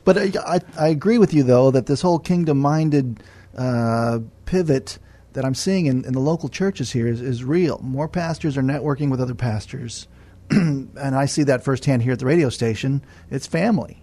But 0.04 0.18
I, 0.18 0.32
I, 0.46 0.60
I 0.80 0.88
agree 0.88 1.20
with 1.20 1.34
you, 1.34 1.44
though, 1.44 1.70
that 1.72 1.86
this 1.86 2.02
whole 2.02 2.18
kingdom 2.18 2.58
minded 2.58 3.22
uh, 3.56 4.20
pivot 4.46 4.98
that 5.34 5.46
I'm 5.46 5.56
seeing 5.56 5.86
in, 5.86 6.06
in 6.06 6.14
the 6.14 6.20
local 6.20 6.50
churches 6.50 6.92
here 6.92 7.08
is, 7.08 7.22
is 7.22 7.44
real. 7.44 7.80
More 7.84 8.08
pastors 8.08 8.58
are 8.58 8.64
networking 8.64 9.12
with 9.12 9.22
other 9.22 9.36
pastors. 9.36 10.08
and 10.50 10.98
I 10.98 11.26
see 11.26 11.44
that 11.44 11.64
firsthand 11.64 12.04
here 12.04 12.14
at 12.14 12.20
the 12.20 12.26
radio 12.26 12.50
station. 12.50 13.04
It's 13.30 13.46
family. 13.46 14.02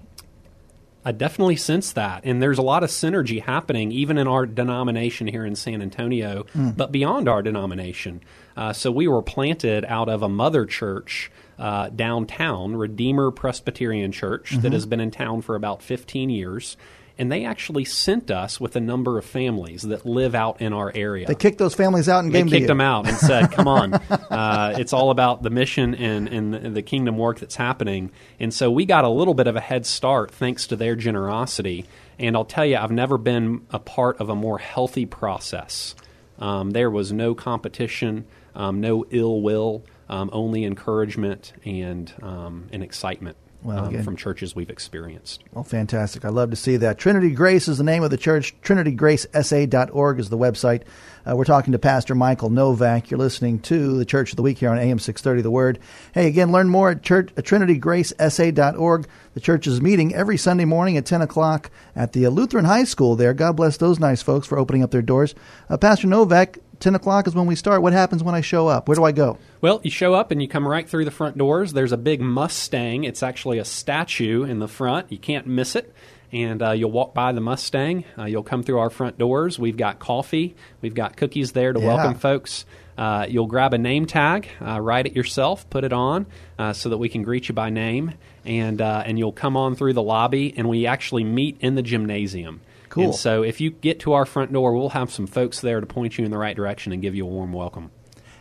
I 1.04 1.12
definitely 1.12 1.54
sense 1.54 1.92
that. 1.92 2.23
And 2.25 2.42
there's 2.42 2.59
a 2.59 2.62
lot 2.62 2.83
of 2.83 2.90
synergy 2.90 3.40
happening, 3.40 3.92
even 3.92 4.18
in 4.18 4.26
our 4.26 4.45
denomination 4.45 5.28
here 5.28 5.47
in 5.47 5.54
San 5.54 5.80
Antonio, 5.80 6.47
but 6.76 6.90
beyond 6.90 7.28
our 7.28 7.42
denomination. 7.42 8.23
Uh, 8.56 8.73
so 8.73 8.90
we 8.90 9.06
were 9.06 9.23
planted 9.23 9.85
out 9.85 10.09
of 10.09 10.23
a 10.23 10.28
mother 10.28 10.66
church 10.66 11.30
uh, 11.61 11.90
downtown, 11.90 12.75
Redeemer 12.75 13.30
Presbyterian 13.30 14.11
Church, 14.11 14.50
that 14.62 14.73
has 14.73 14.85
been 14.85 14.99
in 14.99 15.12
town 15.12 15.42
for 15.42 15.54
about 15.54 15.80
15 15.80 16.28
years. 16.28 16.76
And 17.18 17.32
they 17.32 17.46
actually 17.46 17.87
sent 17.87 18.30
us 18.30 18.61
with 18.61 18.76
a 18.76 18.80
number 18.80 19.16
of 19.18 19.25
families 19.25 19.82
that 19.82 20.04
live 20.04 20.35
out 20.35 20.61
in 20.61 20.75
our 20.75 20.92
area. 20.94 21.26
They 21.26 21.35
kicked 21.35 21.56
those 21.56 21.75
families 21.75 22.11
out 22.11 22.23
and 22.25 22.30
They 22.32 22.40
gave 22.42 22.44
them 22.44 22.50
to 22.50 22.58
kicked 22.58 22.68
them 22.68 22.80
out 22.82 23.08
and 23.08 23.16
said, 23.16 23.52
"Come 23.52 23.66
on, 23.68 23.94
uh, 24.30 24.75
it's 24.78 24.92
all 24.92 25.11
about 25.11 25.42
the 25.42 25.49
mission 25.49 25.94
and, 25.94 26.28
and 26.28 26.52
the- 26.52 26.70
the 26.70 26.82
kingdom 26.82 27.16
work 27.16 27.40
that's 27.40 27.56
happening." 27.56 28.11
And 28.38 28.52
so 28.52 28.70
we 28.70 28.85
got 28.85 29.04
a 29.04 29.08
little 29.08 29.32
bit 29.32 29.46
of 29.46 29.56
a 29.56 29.61
head 29.61 29.87
start 29.87 30.30
thanks 30.30 30.66
to 30.66 30.76
their 30.76 30.94
generosity. 30.94 31.87
And 32.18 32.37
I'll 32.37 32.44
tell 32.44 32.66
you, 32.66 32.76
I've 32.76 32.90
never 32.90 33.16
been 33.16 33.62
a 33.70 33.78
part 33.78 34.20
of 34.20 34.28
a 34.28 34.35
more 34.35 34.58
healthy 34.58 35.06
process. 35.06 35.94
Um, 36.38 36.73
there 36.73 36.90
was 36.90 37.12
no 37.12 37.35
competition, 37.35 38.26
um, 38.54 38.82
no 38.82 39.06
ill 39.11 39.40
will, 39.40 39.85
um, 40.11 40.28
only 40.35 40.64
encouragement 40.64 41.54
and 41.64 42.12
um, 42.23 42.66
and 42.73 42.82
excitement 42.82 43.38
Well, 43.66 43.87
um, 43.87 44.02
from 44.04 44.14
churches 44.14 44.54
we've 44.54 44.70
experienced. 44.70 45.42
Well, 45.52 45.64
fantastic. 45.64 46.25
I 46.25 46.28
love 46.28 46.50
to 46.50 46.56
see 46.56 46.76
that. 46.76 46.99
Trinity 46.99 47.30
Grace 47.30 47.66
is 47.66 47.78
the 47.78 47.85
name 47.85 48.04
of 48.04 48.11
the 48.11 48.16
church. 48.16 48.54
TrinityGraceSA.org 48.62 50.20
is 50.20 50.28
the 50.28 50.38
website. 50.38 50.82
Uh, 51.28 51.35
we're 51.35 51.44
talking 51.44 51.73
to 51.73 51.78
Pastor 51.80 52.14
Michael 52.14 52.50
Novak. 52.50 53.11
You're 53.11 53.18
listening 53.18 53.58
to 53.62 53.99
the 53.99 54.04
Church 54.04 54.30
of 54.30 54.37
the 54.37 54.42
Week 54.42 54.58
here 54.58 54.70
on 54.70 54.78
AM 54.78 55.00
630 55.00 55.42
The 55.42 55.50
Word. 55.50 55.80
Hey, 56.14 56.28
again, 56.28 56.52
learn 56.52 56.68
more 56.68 56.92
at, 56.92 57.02
church, 57.02 57.30
at 57.37 57.44
TrinityGraceSA.org. 57.44 59.08
The 59.35 59.40
church 59.40 59.66
is 59.66 59.82
meeting 59.82 60.14
every 60.14 60.37
Sunday 60.37 60.64
morning 60.64 60.96
at 60.96 61.04
10 61.04 61.23
o'clock 61.23 61.68
at 61.96 62.12
the 62.12 62.28
Lutheran 62.28 62.66
High 62.66 62.85
School 62.85 63.16
there. 63.16 63.35
God 63.35 63.56
bless 63.56 63.76
those 63.76 63.99
nice 63.99 64.23
folks 64.23 64.46
for 64.46 64.56
opening 64.56 64.85
up 64.85 64.92
their 64.92 65.02
doors. 65.02 65.35
Uh, 65.68 65.76
Pastor 65.76 66.06
Novak, 66.06 66.58
10 66.80 66.95
o'clock 66.95 67.26
is 67.26 67.35
when 67.35 67.47
we 67.47 67.54
start. 67.56 67.83
What 67.83 67.92
happens 67.92 68.23
when 68.23 68.35
I 68.35 68.40
show 68.40 68.68
up? 68.68 68.88
Where 68.88 68.95
do 68.95 69.04
I 69.04 69.12
go? 69.12 69.38
Well, 69.61 69.80
you 69.83 69.90
show 69.90 70.14
up 70.14 70.30
and 70.30 70.40
you 70.42 70.49
come 70.49 70.66
right 70.66 70.88
through 70.88 71.04
the 71.04 71.11
front 71.11 71.38
doors. 71.38 71.73
There's 71.73 71.92
a 71.92 71.97
big 71.97 72.21
Mustang. 72.21 73.04
It's 73.04 73.23
actually 73.23 73.59
a 73.59 73.64
statue 73.64 74.45
in 74.45 74.59
the 74.59 74.68
front. 74.68 75.11
You 75.11 75.18
can't 75.18 75.47
miss 75.47 75.75
it. 75.76 75.92
And 76.32 76.60
uh, 76.62 76.73
you'll 76.73 76.91
walk 76.91 77.15
by 77.15 77.32
the 77.32 77.41
Mustang. 77.41 78.04
Uh, 78.19 78.25
you'll 78.25 78.43
come 78.43 78.62
through 78.62 78.78
our 78.80 78.91
front 78.91 79.17
doors. 79.17 79.58
We've 79.58 79.76
got 79.76 79.99
coffee. 79.99 80.54
We've 80.82 80.95
got 80.95 81.17
cookies 81.17 81.52
there 81.52 81.73
to 81.73 81.80
Yeah. 81.80 81.86
welcome 81.86 82.15
folks. 82.15 82.67
Uh, 82.99 83.26
you'll 83.28 83.47
grab 83.47 83.75
a 83.75 83.78
name 83.78 84.06
tag, 84.06 84.49
uh, 84.67 84.80
write 84.80 85.04
it 85.06 85.15
yourself, 85.15 85.69
put 85.69 85.84
it 85.84 85.93
on, 85.93 86.25
uh, 86.58 86.73
so 86.73 86.89
that 86.89 86.97
we 86.97 87.10
can 87.10 87.23
greet 87.23 87.47
you 87.47 87.54
by 87.54 87.69
name, 87.69 88.15
and 88.47 88.80
uh, 88.80 89.02
and 89.04 89.19
you'll 89.19 89.32
come 89.32 89.54
on 89.54 89.75
through 89.75 89.93
the 89.93 90.02
lobby, 90.02 90.54
and 90.56 90.67
we 90.67 90.86
actually 90.86 91.23
meet 91.23 91.58
in 91.60 91.75
the 91.75 91.82
gymnasium. 91.82 92.62
Cool. 92.97 93.04
And 93.04 93.15
so 93.15 93.43
if 93.43 93.61
you 93.61 93.71
get 93.71 94.00
to 94.00 94.15
our 94.15 94.25
front 94.25 94.54
door, 94.54 94.75
we'll 94.75 94.89
have 94.89 95.13
some 95.13 95.26
folks 95.26 95.61
there 95.61 95.80
to 95.80 95.87
point 95.87 96.17
you 96.17 96.25
in 96.25 96.30
the 96.30 96.39
right 96.39 96.56
direction 96.56 96.95
and 96.95 97.02
give 97.02 97.15
you 97.15 97.26
a 97.26 97.28
warm 97.28 97.52
welcome. 97.52 97.91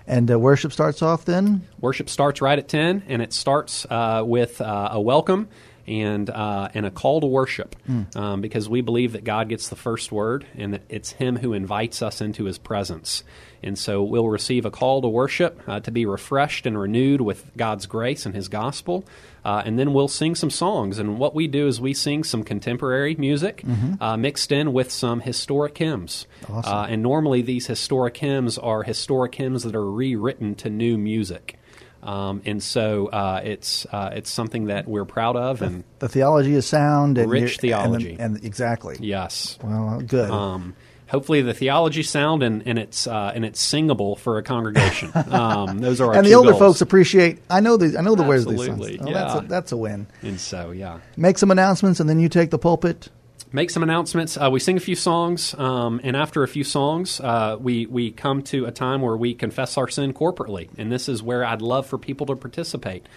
And 0.07 0.31
uh, 0.31 0.39
worship 0.39 0.71
starts 0.71 1.01
off 1.01 1.25
then? 1.25 1.67
Worship 1.81 2.09
starts 2.09 2.41
right 2.41 2.57
at 2.57 2.69
10, 2.69 3.03
and 3.09 3.21
it 3.21 3.33
starts 3.33 3.85
uh, 3.89 4.23
with 4.25 4.61
uh, 4.61 4.89
a 4.93 5.01
welcome 5.01 5.49
and, 5.87 6.29
uh, 6.29 6.69
and 6.73 6.85
a 6.85 6.91
call 6.91 7.21
to 7.21 7.27
worship 7.27 7.75
um, 8.15 8.41
because 8.41 8.67
we 8.67 8.81
believe 8.81 9.13
that 9.13 9.23
God 9.23 9.49
gets 9.49 9.69
the 9.69 9.75
first 9.75 10.11
word 10.11 10.45
and 10.57 10.73
that 10.73 10.81
it's 10.89 11.11
Him 11.11 11.37
who 11.37 11.53
invites 11.53 12.01
us 12.01 12.21
into 12.21 12.45
His 12.45 12.57
presence. 12.57 13.23
And 13.63 13.77
so 13.77 14.03
we'll 14.03 14.29
receive 14.29 14.65
a 14.65 14.71
call 14.71 15.01
to 15.01 15.07
worship 15.07 15.61
uh, 15.67 15.79
to 15.81 15.91
be 15.91 16.05
refreshed 16.05 16.65
and 16.65 16.79
renewed 16.79 17.21
with 17.21 17.49
God's 17.57 17.85
grace 17.87 18.25
and 18.25 18.35
His 18.35 18.47
gospel. 18.47 19.05
Uh, 19.43 19.61
and 19.65 19.77
then 19.77 19.93
we'll 19.93 20.07
sing 20.07 20.33
some 20.35 20.49
songs. 20.49 20.97
And 20.97 21.19
what 21.19 21.35
we 21.35 21.47
do 21.47 21.67
is 21.67 21.79
we 21.79 21.93
sing 21.93 22.23
some 22.23 22.43
contemporary 22.43 23.15
music 23.15 23.63
uh, 24.01 24.17
mixed 24.17 24.51
in 24.51 24.73
with 24.73 24.91
some 24.91 25.19
historic 25.21 25.77
hymns. 25.77 26.25
Uh, 26.67 26.87
and 26.89 27.03
normally 27.03 27.41
these 27.43 27.67
historic 27.67 28.17
hymns 28.17 28.57
are 28.57 28.81
historic 28.83 29.35
hymns 29.35 29.63
that 29.63 29.75
are 29.75 29.89
rewritten 29.89 30.55
to 30.55 30.69
new 30.69 30.97
music. 30.97 31.57
Um, 32.05 32.41
and 32.45 32.61
so 32.61 33.07
uh, 33.07 33.41
it's 33.43 33.85
uh, 33.91 34.11
it's 34.13 34.29
something 34.29 34.65
that 34.65 34.87
we're 34.87 35.05
proud 35.05 35.35
of, 35.35 35.61
and 35.61 35.83
The 35.99 36.07
theology 36.07 36.53
is 36.53 36.65
sound 36.65 37.17
and 37.17 37.29
Rich 37.31 37.41
you're- 37.63 37.73
and- 37.73 37.83
theology. 37.83 38.17
and, 38.19 38.43
exactly. 38.45 38.97
yes, 38.99 39.57
Well, 39.63 40.01
good. 40.05 40.29
um, 40.29 40.75
hopefully 41.07 41.41
the 41.41 41.53
theology 41.53 42.03
sound 42.03 42.41
and, 42.43 42.63
and 42.67 42.77
it's 42.79 43.07
uh, 43.07 43.31
and 43.33 43.43
it's 43.45 43.59
singable 43.59 44.15
for 44.15 44.37
a 44.37 44.43
congregation. 44.43 45.11
Um, 45.31 45.79
those 45.79 45.99
are 46.01 46.07
our 46.11 46.15
and 46.17 46.25
the 46.27 46.33
older 46.35 46.51
goals. 46.51 46.59
folks 46.59 46.81
appreciate. 46.81 47.39
I 47.49 47.59
know 47.59 47.77
the 47.77 47.97
I 47.97 48.01
know 48.01 48.15
the 48.15 48.23
words 48.23 48.45
of 48.45 48.51
these 48.51 48.65
songs. 48.65 48.79
Absolutely, 48.81 49.09
Oh, 49.09 49.13
that's 49.13 49.33
a, 49.33 49.37
yeah. 49.37 49.43
that's 49.47 49.71
a 49.71 49.77
win. 49.77 50.07
And 50.21 50.39
so 50.39 50.71
yeah, 50.71 50.99
Make 51.17 51.37
some 51.37 51.51
announcements, 51.51 51.99
and 51.99 52.07
then 52.09 52.19
you 52.19 52.29
take 52.29 52.51
the 52.51 52.59
pulpit. 52.59 53.09
Make 53.55 53.69
some 53.71 53.81
announcements. 53.81 54.37
Uh, 54.37 54.49
we 54.51 54.59
sing 54.59 54.77
a 54.77 54.81
few 54.81 54.95
songs, 54.95 55.55
um, 55.57 55.99
and 56.03 56.15
after 56.15 56.43
a 56.43 56.47
few 56.47 56.63
songs, 56.63 57.19
uh, 57.21 57.57
we 57.59 57.85
we 57.87 58.11
come 58.11 58.41
to 58.43 58.65
a 58.65 58.71
time 58.71 59.01
where 59.01 59.15
we 59.17 59.33
confess 59.33 59.77
our 59.77 59.87
sin 59.87 60.13
corporately, 60.13 60.69
and 60.77 60.91
this 60.91 61.07
is 61.09 61.23
where 61.23 61.43
I'd 61.45 61.61
love 61.61 61.87
for 61.87 61.97
people 61.97 62.27
to 62.27 62.35
participate. 62.35 63.07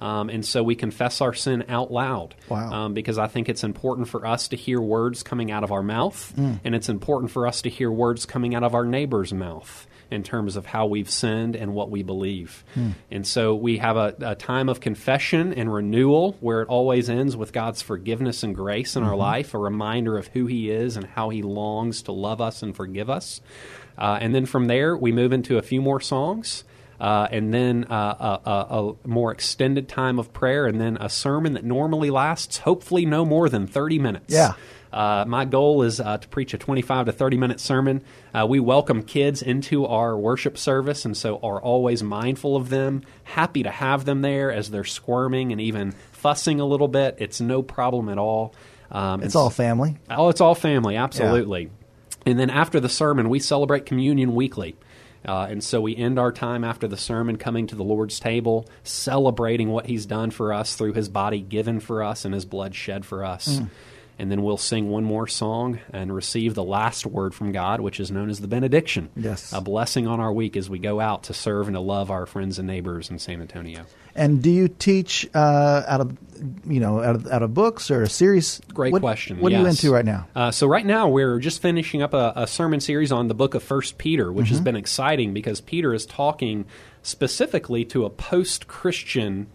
Um, 0.00 0.30
and 0.30 0.46
so 0.46 0.62
we 0.62 0.76
confess 0.76 1.20
our 1.20 1.34
sin 1.34 1.64
out 1.68 1.90
loud, 1.92 2.36
Wow. 2.48 2.70
um, 2.72 2.94
because 2.94 3.18
I 3.18 3.26
think 3.26 3.48
it's 3.48 3.64
important 3.64 4.06
for 4.06 4.24
us 4.24 4.46
to 4.48 4.56
hear 4.56 4.80
words 4.80 5.24
coming 5.24 5.50
out 5.50 5.64
of 5.64 5.72
our 5.72 5.82
mouth, 5.82 6.32
and 6.36 6.72
it's 6.76 6.88
important 6.88 7.32
for 7.32 7.48
us 7.48 7.62
to 7.62 7.68
hear 7.68 7.90
words 7.90 8.24
coming 8.24 8.54
out 8.54 8.62
of 8.62 8.76
our 8.76 8.84
neighbor's 8.84 9.32
mouth 9.34 9.87
in 10.10 10.22
terms 10.22 10.56
of 10.56 10.64
how 10.66 10.86
we've 10.86 11.10
sinned 11.10 11.54
and 11.54 11.74
what 11.74 11.90
we 11.90 12.02
believe. 12.02 12.64
And 13.10 13.26
so 13.26 13.54
we 13.54 13.78
have 13.78 13.96
a, 13.96 14.14
a 14.20 14.34
time 14.34 14.68
of 14.68 14.80
confession 14.80 15.52
and 15.52 15.72
renewal 15.72 16.36
where 16.40 16.62
it 16.62 16.68
always 16.68 17.10
ends 17.10 17.36
with 17.36 17.52
God's 17.52 17.82
forgiveness 17.82 18.42
and 18.42 18.54
grace 18.54 18.96
in 18.96 19.02
our 19.02 19.16
life, 19.16 19.54
a 19.54 19.58
reminder 19.58 20.16
of 20.16 20.28
who 20.28 20.46
He 20.46 20.70
is 20.70 20.96
and 20.96 21.04
how 21.06 21.28
He 21.28 21.42
longs 21.42 22.02
to 22.02 22.12
love 22.12 22.40
us 22.40 22.62
and 22.62 22.74
forgive 22.74 23.10
us. 23.10 23.40
Uh, 23.98 24.18
and 24.20 24.34
then 24.34 24.46
from 24.46 24.66
there, 24.66 24.96
we 24.96 25.12
move 25.12 25.32
into 25.32 25.58
a 25.58 25.62
few 25.62 25.82
more 25.82 26.00
songs. 26.00 26.64
Uh, 27.00 27.28
and 27.30 27.54
then 27.54 27.84
uh, 27.84 28.40
a, 28.44 28.50
a, 28.50 28.90
a 28.90 29.08
more 29.08 29.30
extended 29.30 29.88
time 29.88 30.18
of 30.18 30.32
prayer, 30.32 30.66
and 30.66 30.80
then 30.80 30.96
a 31.00 31.08
sermon 31.08 31.52
that 31.52 31.64
normally 31.64 32.10
lasts 32.10 32.58
hopefully 32.58 33.06
no 33.06 33.24
more 33.24 33.48
than 33.48 33.68
30 33.68 34.00
minutes. 34.00 34.34
Yeah. 34.34 34.54
Uh, 34.92 35.24
my 35.26 35.44
goal 35.44 35.82
is 35.82 36.00
uh, 36.00 36.18
to 36.18 36.28
preach 36.28 36.54
a 36.54 36.58
25 36.58 37.06
to 37.06 37.12
30 37.12 37.36
minute 37.36 37.60
sermon. 37.60 38.02
Uh, 38.34 38.46
we 38.48 38.60
welcome 38.60 39.02
kids 39.02 39.42
into 39.42 39.84
our 39.86 40.16
worship 40.16 40.56
service 40.56 41.04
and 41.04 41.16
so 41.16 41.36
are 41.42 41.60
always 41.60 42.02
mindful 42.02 42.56
of 42.56 42.68
them, 42.70 43.02
happy 43.24 43.62
to 43.62 43.70
have 43.70 44.04
them 44.04 44.22
there 44.22 44.50
as 44.50 44.70
they're 44.70 44.84
squirming 44.84 45.52
and 45.52 45.60
even 45.60 45.92
fussing 46.12 46.60
a 46.60 46.64
little 46.64 46.88
bit. 46.88 47.16
It's 47.18 47.40
no 47.40 47.62
problem 47.62 48.08
at 48.08 48.18
all. 48.18 48.54
Um, 48.90 49.22
It's 49.22 49.34
all 49.36 49.50
family. 49.50 49.98
Oh, 50.10 50.28
it's 50.30 50.40
all 50.40 50.54
family, 50.54 50.96
absolutely. 50.96 51.70
And 52.24 52.38
then 52.38 52.50
after 52.50 52.80
the 52.80 52.88
sermon, 52.88 53.28
we 53.28 53.38
celebrate 53.40 53.86
communion 53.86 54.34
weekly. 54.34 54.76
Uh, 55.26 55.48
and 55.50 55.62
so 55.62 55.80
we 55.80 55.94
end 55.96 56.18
our 56.18 56.30
time 56.32 56.62
after 56.64 56.86
the 56.88 56.96
sermon 56.96 57.36
coming 57.36 57.66
to 57.66 57.74
the 57.76 57.82
Lord's 57.84 58.18
table, 58.20 58.66
celebrating 58.84 59.68
what 59.70 59.86
He's 59.86 60.06
done 60.06 60.30
for 60.30 60.52
us 60.52 60.74
through 60.74 60.92
His 60.94 61.08
body 61.08 61.40
given 61.40 61.80
for 61.80 62.02
us 62.02 62.24
and 62.24 62.32
His 62.32 62.44
blood 62.44 62.74
shed 62.74 63.04
for 63.04 63.24
us. 63.24 63.60
And 64.18 64.30
then 64.30 64.42
we'll 64.42 64.56
sing 64.56 64.90
one 64.90 65.04
more 65.04 65.26
song 65.26 65.78
and 65.92 66.12
receive 66.14 66.54
the 66.54 66.64
last 66.64 67.06
word 67.06 67.34
from 67.34 67.52
God, 67.52 67.80
which 67.80 68.00
is 68.00 68.10
known 68.10 68.30
as 68.30 68.40
the 68.40 68.48
benediction. 68.48 69.10
Yes. 69.14 69.52
A 69.52 69.60
blessing 69.60 70.06
on 70.06 70.18
our 70.20 70.32
week 70.32 70.56
as 70.56 70.68
we 70.68 70.78
go 70.78 70.98
out 71.00 71.24
to 71.24 71.34
serve 71.34 71.68
and 71.68 71.74
to 71.74 71.80
love 71.80 72.10
our 72.10 72.26
friends 72.26 72.58
and 72.58 72.66
neighbors 72.66 73.10
in 73.10 73.18
San 73.18 73.40
Antonio. 73.40 73.84
And 74.14 74.42
do 74.42 74.50
you 74.50 74.66
teach 74.66 75.28
uh, 75.32 75.82
out 75.86 76.00
of 76.00 76.16
you 76.66 76.80
know 76.80 77.00
out 77.00 77.14
of, 77.14 77.26
out 77.28 77.42
of 77.42 77.54
books 77.54 77.90
or 77.90 78.02
a 78.02 78.08
series? 78.08 78.60
Great 78.74 78.92
what, 78.92 79.00
question. 79.02 79.38
What 79.38 79.52
are 79.52 79.58
you 79.60 79.66
into 79.66 79.92
right 79.92 80.04
now? 80.04 80.26
Uh, 80.34 80.50
so 80.50 80.66
right 80.66 80.84
now 80.84 81.08
we're 81.08 81.38
just 81.38 81.62
finishing 81.62 82.02
up 82.02 82.14
a, 82.14 82.32
a 82.34 82.46
sermon 82.48 82.80
series 82.80 83.12
on 83.12 83.28
the 83.28 83.34
book 83.34 83.54
of 83.54 83.62
First 83.62 83.96
Peter, 83.98 84.32
which 84.32 84.46
Mm-hmm. 84.46 84.54
has 84.54 84.60
been 84.60 84.76
exciting 84.76 85.32
because 85.34 85.60
Peter 85.60 85.94
is 85.94 86.04
talking 86.04 86.64
specifically 87.02 87.84
to 87.84 88.04
a 88.04 88.10
post-Christian 88.10 89.46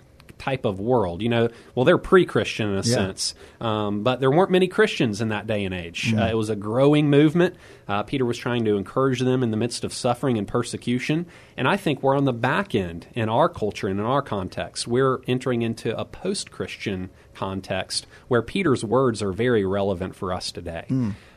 type 0.43 0.65
of 0.65 0.79
world. 0.79 1.21
You 1.21 1.29
know, 1.29 1.49
well, 1.73 1.85
they're 1.85 1.97
pre-Christian 1.97 2.69
in 2.69 2.73
a 2.73 2.77
Yeah. 2.77 2.81
sense, 2.81 3.33
um, 3.61 4.03
but 4.03 4.19
there 4.19 4.29
weren't 4.31 4.51
many 4.51 4.67
Christians 4.67 5.21
in 5.21 5.29
that 5.29 5.47
day 5.47 5.63
and 5.63 5.73
age. 5.73 6.07
Mm-hmm. 6.07 6.19
Uh, 6.19 6.27
it 6.27 6.37
was 6.37 6.49
a 6.49 6.55
growing 6.55 7.09
movement. 7.09 7.55
Uh, 7.87 8.03
Peter 8.03 8.25
was 8.25 8.37
trying 8.37 8.65
to 8.65 8.75
encourage 8.75 9.19
them 9.19 9.43
in 9.43 9.51
the 9.51 9.57
midst 9.57 9.83
of 9.83 9.93
suffering 9.93 10.37
and 10.37 10.47
persecution, 10.47 11.25
and 11.57 11.67
I 11.67 11.77
think 11.77 12.03
we're 12.03 12.17
on 12.17 12.25
the 12.25 12.33
back 12.33 12.75
end 12.75 13.07
in 13.13 13.29
our 13.29 13.47
culture 13.49 13.87
and 13.87 13.99
in 13.99 14.05
our 14.05 14.21
context. 14.21 14.87
We're 14.87 15.19
entering 15.27 15.61
into 15.61 15.97
a 15.97 16.03
post-Christian 16.05 17.09
context 17.33 18.05
where 18.27 18.41
Peter's 18.41 18.83
words 18.83 19.21
are 19.21 19.31
very 19.31 19.65
relevant 19.65 20.15
for 20.15 20.33
us 20.33 20.51
today. 20.51 20.85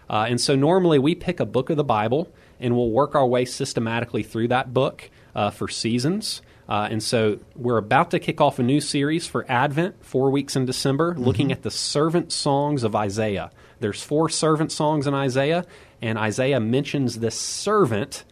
Uh, 0.08 0.26
and 0.28 0.40
so 0.40 0.54
normally 0.54 0.98
we 0.98 1.14
pick 1.14 1.40
a 1.40 1.46
book 1.46 1.68
of 1.70 1.76
the 1.76 1.84
Bible 1.84 2.28
and 2.60 2.76
we'll 2.76 2.90
work 2.90 3.14
our 3.14 3.26
way 3.26 3.44
systematically 3.44 4.22
through 4.22 4.48
that 4.48 4.72
book 4.72 5.10
uh, 5.34 5.50
for 5.50 5.68
seasons. 5.68 6.42
Uh, 6.68 6.88
and 6.90 7.02
so 7.02 7.38
we're 7.54 7.76
about 7.78 8.10
to 8.10 8.18
kick 8.18 8.40
off 8.40 8.58
a 8.58 8.62
new 8.62 8.80
series 8.80 9.26
for 9.26 9.44
Advent, 9.48 10.04
four 10.04 10.30
weeks 10.30 10.56
in 10.56 10.64
December, 10.66 11.14
looking 11.16 11.52
at 11.52 11.62
the 11.62 11.70
servant 11.70 12.32
songs 12.32 12.82
of 12.82 12.96
Isaiah. 12.96 13.50
There's 13.78 14.02
four 14.02 14.28
servant 14.28 14.72
songs 14.72 15.06
in 15.06 15.14
Isaiah, 15.14 15.64
and 16.02 16.18
Isaiah 16.18 16.58
mentions 16.58 17.20
this 17.20 17.38
servant. 17.38 18.24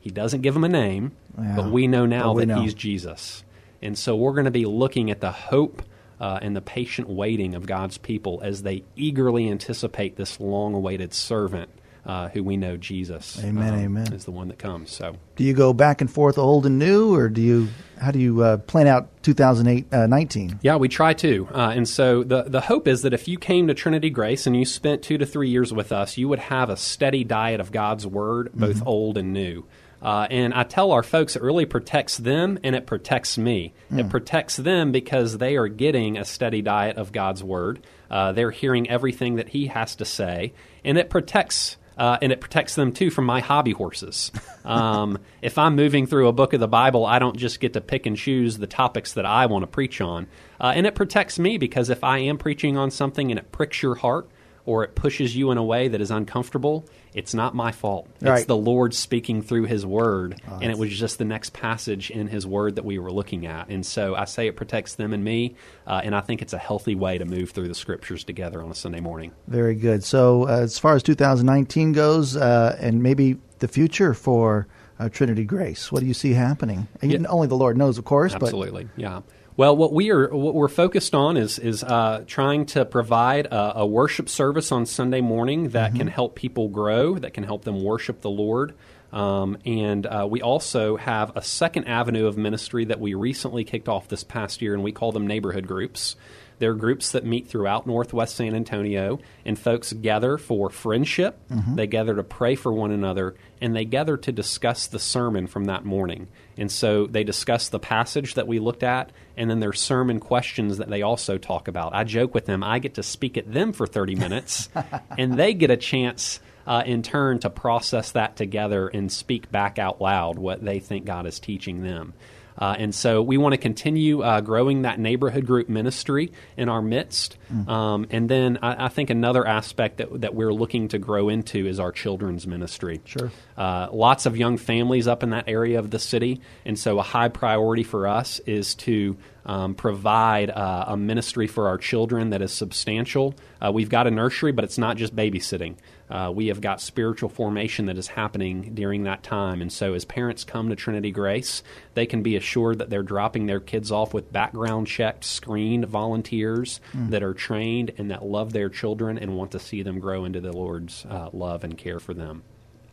He 0.00 0.10
doesn't 0.10 0.40
give 0.40 0.56
him 0.56 0.64
a 0.64 0.68
name, 0.68 1.12
Yeah. 1.38 1.54
but 1.56 1.70
we 1.70 1.86
know 1.86 2.04
now 2.06 2.32
we 2.32 2.42
that 2.42 2.46
know. 2.46 2.60
he's 2.62 2.74
Jesus. 2.74 3.44
And 3.80 3.96
so 3.96 4.16
we're 4.16 4.32
going 4.32 4.46
to 4.46 4.50
be 4.50 4.64
looking 4.66 5.10
at 5.10 5.20
the 5.20 5.30
hope 5.32 5.82
uh, 6.20 6.38
and 6.42 6.56
the 6.56 6.60
patient 6.60 7.08
waiting 7.08 7.54
of 7.54 7.66
God's 7.66 7.98
people 7.98 8.40
as 8.42 8.62
they 8.62 8.84
eagerly 8.96 9.48
anticipate 9.48 10.16
this 10.16 10.40
long 10.40 10.74
awaited 10.74 11.12
servant 11.14 11.70
uh, 12.04 12.28
who 12.30 12.42
we 12.42 12.56
know 12.56 12.76
Jesus 12.76 13.38
Amen, 13.42 13.74
um, 13.74 13.80
amen. 13.80 14.12
is 14.12 14.24
the 14.24 14.30
one 14.30 14.48
that 14.48 14.58
comes. 14.58 14.90
So 14.90 15.16
Do 15.36 15.44
you 15.44 15.54
go 15.54 15.72
back 15.72 16.00
and 16.00 16.10
forth, 16.10 16.36
old 16.36 16.66
and 16.66 16.78
new, 16.78 17.14
or 17.14 17.28
do 17.28 17.40
you? 17.40 17.68
How 18.00 18.10
do 18.10 18.18
you 18.18 18.42
uh, 18.42 18.56
plan 18.56 18.88
out 18.88 19.22
2008 19.22 19.94
uh, 19.94 20.06
19? 20.08 20.58
Yeah, 20.62 20.74
we 20.76 20.88
try 20.88 21.14
to. 21.14 21.48
Uh, 21.52 21.72
and 21.74 21.88
so 21.88 22.24
the, 22.24 22.42
the 22.42 22.62
hope 22.62 22.88
is 22.88 23.02
that 23.02 23.12
if 23.14 23.28
you 23.28 23.38
came 23.38 23.68
to 23.68 23.74
Trinity 23.74 24.10
Grace 24.10 24.46
and 24.46 24.56
you 24.56 24.64
spent 24.64 25.02
two 25.02 25.18
to 25.18 25.26
three 25.26 25.48
years 25.48 25.72
with 25.72 25.92
us, 25.92 26.18
you 26.18 26.28
would 26.28 26.40
have 26.40 26.68
a 26.68 26.76
steady 26.76 27.22
diet 27.22 27.60
of 27.60 27.70
God's 27.70 28.04
Word, 28.04 28.50
both 28.52 28.84
old 28.84 29.16
and 29.16 29.32
new. 29.32 29.64
Uh, 30.02 30.26
and 30.30 30.52
I 30.52 30.64
tell 30.64 30.90
our 30.90 31.04
folks 31.04 31.36
it 31.36 31.42
really 31.42 31.64
protects 31.64 32.16
them 32.16 32.58
and 32.64 32.74
it 32.74 32.86
protects 32.86 33.38
me. 33.38 33.72
It 33.92 34.08
protects 34.08 34.56
them 34.56 34.90
because 34.90 35.38
they 35.38 35.56
are 35.56 35.68
getting 35.68 36.18
a 36.18 36.24
steady 36.24 36.60
diet 36.60 36.96
of 36.96 37.12
God's 37.12 37.44
Word. 37.44 37.86
Uh, 38.10 38.32
they're 38.32 38.50
hearing 38.50 38.90
everything 38.90 39.36
that 39.36 39.50
He 39.50 39.68
has 39.68 39.94
to 39.96 40.04
say. 40.04 40.54
And 40.84 40.98
it 40.98 41.08
protects 41.08 41.76
uh, 41.96 42.18
and 42.22 42.32
it 42.32 42.40
protects 42.40 42.74
them 42.74 42.92
too 42.92 43.10
from 43.10 43.24
my 43.24 43.40
hobby 43.40 43.72
horses. 43.72 44.32
Um, 44.64 45.18
if 45.42 45.58
I'm 45.58 45.76
moving 45.76 46.06
through 46.06 46.28
a 46.28 46.32
book 46.32 46.52
of 46.52 46.60
the 46.60 46.68
Bible, 46.68 47.04
I 47.06 47.18
don't 47.18 47.36
just 47.36 47.60
get 47.60 47.72
to 47.74 47.80
pick 47.80 48.06
and 48.06 48.16
choose 48.16 48.58
the 48.58 48.66
topics 48.66 49.14
that 49.14 49.26
I 49.26 49.46
want 49.46 49.62
to 49.62 49.66
preach 49.66 50.00
on. 50.00 50.26
Uh, 50.60 50.72
and 50.74 50.86
it 50.86 50.94
protects 50.94 51.38
me 51.38 51.58
because 51.58 51.90
if 51.90 52.04
I 52.04 52.18
am 52.18 52.38
preaching 52.38 52.76
on 52.76 52.90
something 52.90 53.30
and 53.30 53.38
it 53.38 53.52
pricks 53.52 53.82
your 53.82 53.96
heart 53.96 54.28
or 54.64 54.84
it 54.84 54.94
pushes 54.94 55.34
you 55.36 55.50
in 55.50 55.58
a 55.58 55.64
way 55.64 55.88
that 55.88 56.00
is 56.00 56.10
uncomfortable, 56.10 56.84
it's 57.14 57.34
not 57.34 57.54
my 57.54 57.72
fault. 57.72 58.08
It's 58.16 58.22
Right. 58.24 58.46
the 58.46 58.56
Lord 58.56 58.94
speaking 58.94 59.42
through 59.42 59.64
His 59.64 59.84
Word, 59.84 60.40
and 60.48 60.70
it 60.70 60.78
was 60.78 60.90
just 60.90 61.18
the 61.18 61.24
next 61.24 61.52
passage 61.52 62.10
in 62.10 62.28
His 62.28 62.46
Word 62.46 62.76
that 62.76 62.84
we 62.84 62.98
were 62.98 63.10
looking 63.12 63.44
at. 63.46 63.68
And 63.68 63.84
so 63.84 64.14
I 64.14 64.24
say 64.24 64.46
it 64.46 64.56
protects 64.56 64.94
them 64.94 65.12
and 65.12 65.22
me, 65.24 65.56
uh, 65.86 66.00
and 66.04 66.14
I 66.14 66.20
think 66.20 66.42
it's 66.42 66.52
a 66.52 66.58
healthy 66.58 66.94
way 66.94 67.18
to 67.18 67.24
move 67.24 67.50
through 67.50 67.68
the 67.68 67.74
Scriptures 67.74 68.24
together 68.24 68.62
on 68.62 68.70
a 68.70 68.74
Sunday 68.74 69.00
morning. 69.00 69.32
Very 69.48 69.74
good. 69.74 70.04
So, 70.04 70.48
uh, 70.48 70.60
as 70.60 70.78
far 70.78 70.94
as 70.94 71.02
2019 71.02 71.92
goes, 71.92 72.36
uh, 72.36 72.76
and 72.80 73.02
maybe 73.02 73.36
the 73.58 73.68
future 73.68 74.14
for 74.14 74.66
uh, 74.98 75.08
Trinity 75.08 75.44
Grace, 75.44 75.90
what 75.90 76.00
do 76.00 76.06
you 76.06 76.14
see 76.14 76.32
happening? 76.34 76.86
And 77.00 77.10
Yeah. 77.10 77.18
Only 77.28 77.48
the 77.48 77.56
Lord 77.56 77.76
knows, 77.76 77.98
of 77.98 78.04
course. 78.04 78.34
Absolutely, 78.34 78.88
yeah. 78.96 79.20
Well, 79.54 79.76
what 79.76 79.92
we 79.92 80.10
are 80.10 80.28
what 80.28 80.54
we're 80.54 80.68
focused 80.68 81.14
on 81.14 81.36
is 81.36 81.58
is 81.58 81.84
uh, 81.84 82.24
trying 82.26 82.64
to 82.66 82.86
provide 82.86 83.46
a, 83.46 83.80
a 83.80 83.86
worship 83.86 84.30
service 84.30 84.72
on 84.72 84.86
Sunday 84.86 85.20
morning 85.20 85.70
that 85.70 85.94
can 85.94 86.06
help 86.06 86.34
people 86.34 86.68
grow, 86.68 87.18
that 87.18 87.34
can 87.34 87.44
help 87.44 87.64
them 87.64 87.82
worship 87.82 88.22
the 88.22 88.30
Lord. 88.30 88.72
Um, 89.12 89.58
and 89.66 90.06
uh, 90.06 90.26
we 90.28 90.40
also 90.40 90.96
have 90.96 91.36
a 91.36 91.42
second 91.42 91.84
avenue 91.84 92.26
of 92.26 92.38
ministry 92.38 92.86
that 92.86 92.98
we 92.98 93.12
recently 93.12 93.62
kicked 93.62 93.88
off 93.88 94.08
this 94.08 94.24
past 94.24 94.62
year, 94.62 94.72
and 94.72 94.82
we 94.82 94.90
call 94.90 95.12
them 95.12 95.26
neighborhood 95.26 95.66
groups. 95.66 96.16
They're 96.62 96.74
groups 96.74 97.10
that 97.10 97.26
meet 97.26 97.48
throughout 97.48 97.88
Northwest 97.88 98.36
San 98.36 98.54
Antonio, 98.54 99.18
and 99.44 99.58
folks 99.58 99.92
gather 99.92 100.38
for 100.38 100.70
friendship. 100.70 101.36
They 101.74 101.88
gather 101.88 102.14
to 102.14 102.22
pray 102.22 102.54
for 102.54 102.72
one 102.72 102.92
another, 102.92 103.34
and 103.60 103.74
they 103.74 103.84
gather 103.84 104.16
to 104.18 104.30
discuss 104.30 104.86
the 104.86 105.00
sermon 105.00 105.48
from 105.48 105.64
that 105.64 105.84
morning. 105.84 106.28
And 106.56 106.70
so 106.70 107.08
they 107.08 107.24
discuss 107.24 107.68
the 107.68 107.80
passage 107.80 108.34
that 108.34 108.46
we 108.46 108.60
looked 108.60 108.84
at, 108.84 109.10
and 109.36 109.50
then 109.50 109.58
there's 109.58 109.80
sermon 109.80 110.20
questions 110.20 110.78
that 110.78 110.88
they 110.88 111.02
also 111.02 111.36
talk 111.36 111.66
about. 111.66 111.96
I 111.96 112.04
joke 112.04 112.32
with 112.32 112.46
them, 112.46 112.62
I 112.62 112.78
get 112.78 112.94
to 112.94 113.02
speak 113.02 113.36
at 113.36 113.52
them 113.52 113.72
for 113.72 113.88
30 113.88 114.14
minutes, 114.14 114.68
and 115.18 115.34
they 115.34 115.54
get 115.54 115.72
a 115.72 115.76
chance. 115.76 116.38
Uh, 116.64 116.84
in 116.86 117.02
turn, 117.02 117.40
to 117.40 117.50
process 117.50 118.12
that 118.12 118.36
together 118.36 118.86
and 118.86 119.10
speak 119.10 119.50
back 119.50 119.80
out 119.80 120.00
loud 120.00 120.38
what 120.38 120.64
they 120.64 120.78
think 120.78 121.04
God 121.04 121.26
is 121.26 121.40
teaching 121.40 121.82
them. 121.82 122.14
Uh, 122.58 122.74
and 122.78 122.94
so 122.94 123.22
we 123.22 123.38
want 123.38 123.52
to 123.52 123.58
continue 123.58 124.22
uh, 124.22 124.40
growing 124.40 124.82
that 124.82 124.98
neighborhood 124.98 125.46
group 125.46 125.68
ministry 125.68 126.32
in 126.56 126.68
our 126.68 126.82
midst. 126.82 127.36
Um, 127.68 128.06
and 128.10 128.28
then 128.28 128.58
I, 128.62 128.86
I 128.86 128.88
think 128.88 129.10
another 129.10 129.46
aspect 129.46 129.98
that, 129.98 130.20
that 130.22 130.34
we're 130.34 130.52
looking 130.52 130.88
to 130.88 130.98
grow 130.98 131.28
into 131.28 131.66
is 131.66 131.78
our 131.78 131.92
children's 131.92 132.46
ministry. 132.46 133.00
Sure. 133.04 133.30
Uh, 133.56 133.88
lots 133.92 134.26
of 134.26 134.36
young 134.36 134.56
families 134.56 135.06
up 135.06 135.22
in 135.22 135.30
that 135.30 135.48
area 135.48 135.78
of 135.78 135.90
the 135.90 135.98
city. 135.98 136.40
And 136.64 136.78
so 136.78 136.98
a 136.98 137.02
high 137.02 137.28
priority 137.28 137.82
for 137.82 138.06
us 138.06 138.38
is 138.40 138.74
to 138.76 139.16
um, 139.44 139.74
provide 139.74 140.50
uh, 140.50 140.84
a 140.88 140.96
ministry 140.96 141.46
for 141.46 141.68
our 141.68 141.78
children 141.78 142.30
that 142.30 142.42
is 142.42 142.52
substantial. 142.52 143.34
Uh, 143.60 143.72
we've 143.72 143.88
got 143.88 144.06
a 144.06 144.10
nursery, 144.10 144.52
but 144.52 144.64
it's 144.64 144.78
not 144.78 144.96
just 144.96 145.14
babysitting. 145.14 145.76
Uh, 146.12 146.30
we 146.30 146.48
have 146.48 146.60
got 146.60 146.78
spiritual 146.78 147.30
formation 147.30 147.86
that 147.86 147.96
is 147.96 148.06
happening 148.06 148.74
during 148.74 149.04
that 149.04 149.22
time. 149.22 149.62
And 149.62 149.72
so, 149.72 149.94
as 149.94 150.04
parents 150.04 150.44
come 150.44 150.68
to 150.68 150.76
Trinity 150.76 151.10
Grace, 151.10 151.62
they 151.94 152.04
can 152.04 152.22
be 152.22 152.36
assured 152.36 152.78
that 152.80 152.90
they're 152.90 153.02
dropping 153.02 153.46
their 153.46 153.60
kids 153.60 153.90
off 153.90 154.12
with 154.12 154.30
background 154.30 154.88
checked, 154.88 155.24
screened 155.24 155.86
volunteers 155.86 156.80
that 157.08 157.22
are 157.22 157.32
trained 157.32 157.92
and 157.96 158.10
that 158.10 158.22
love 158.22 158.52
their 158.52 158.68
children 158.68 159.16
and 159.16 159.38
want 159.38 159.52
to 159.52 159.58
see 159.58 159.82
them 159.82 160.00
grow 160.00 160.26
into 160.26 160.42
the 160.42 160.52
Lord's 160.52 161.06
uh, 161.06 161.30
love 161.32 161.64
and 161.64 161.78
care 161.78 161.98
for 161.98 162.12
them. 162.12 162.42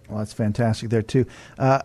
Well, 0.08 0.19
that's 0.19 0.34
fantastic 0.34 0.89
there 0.89 1.01
too. 1.01 1.25
Uh, 1.58 1.82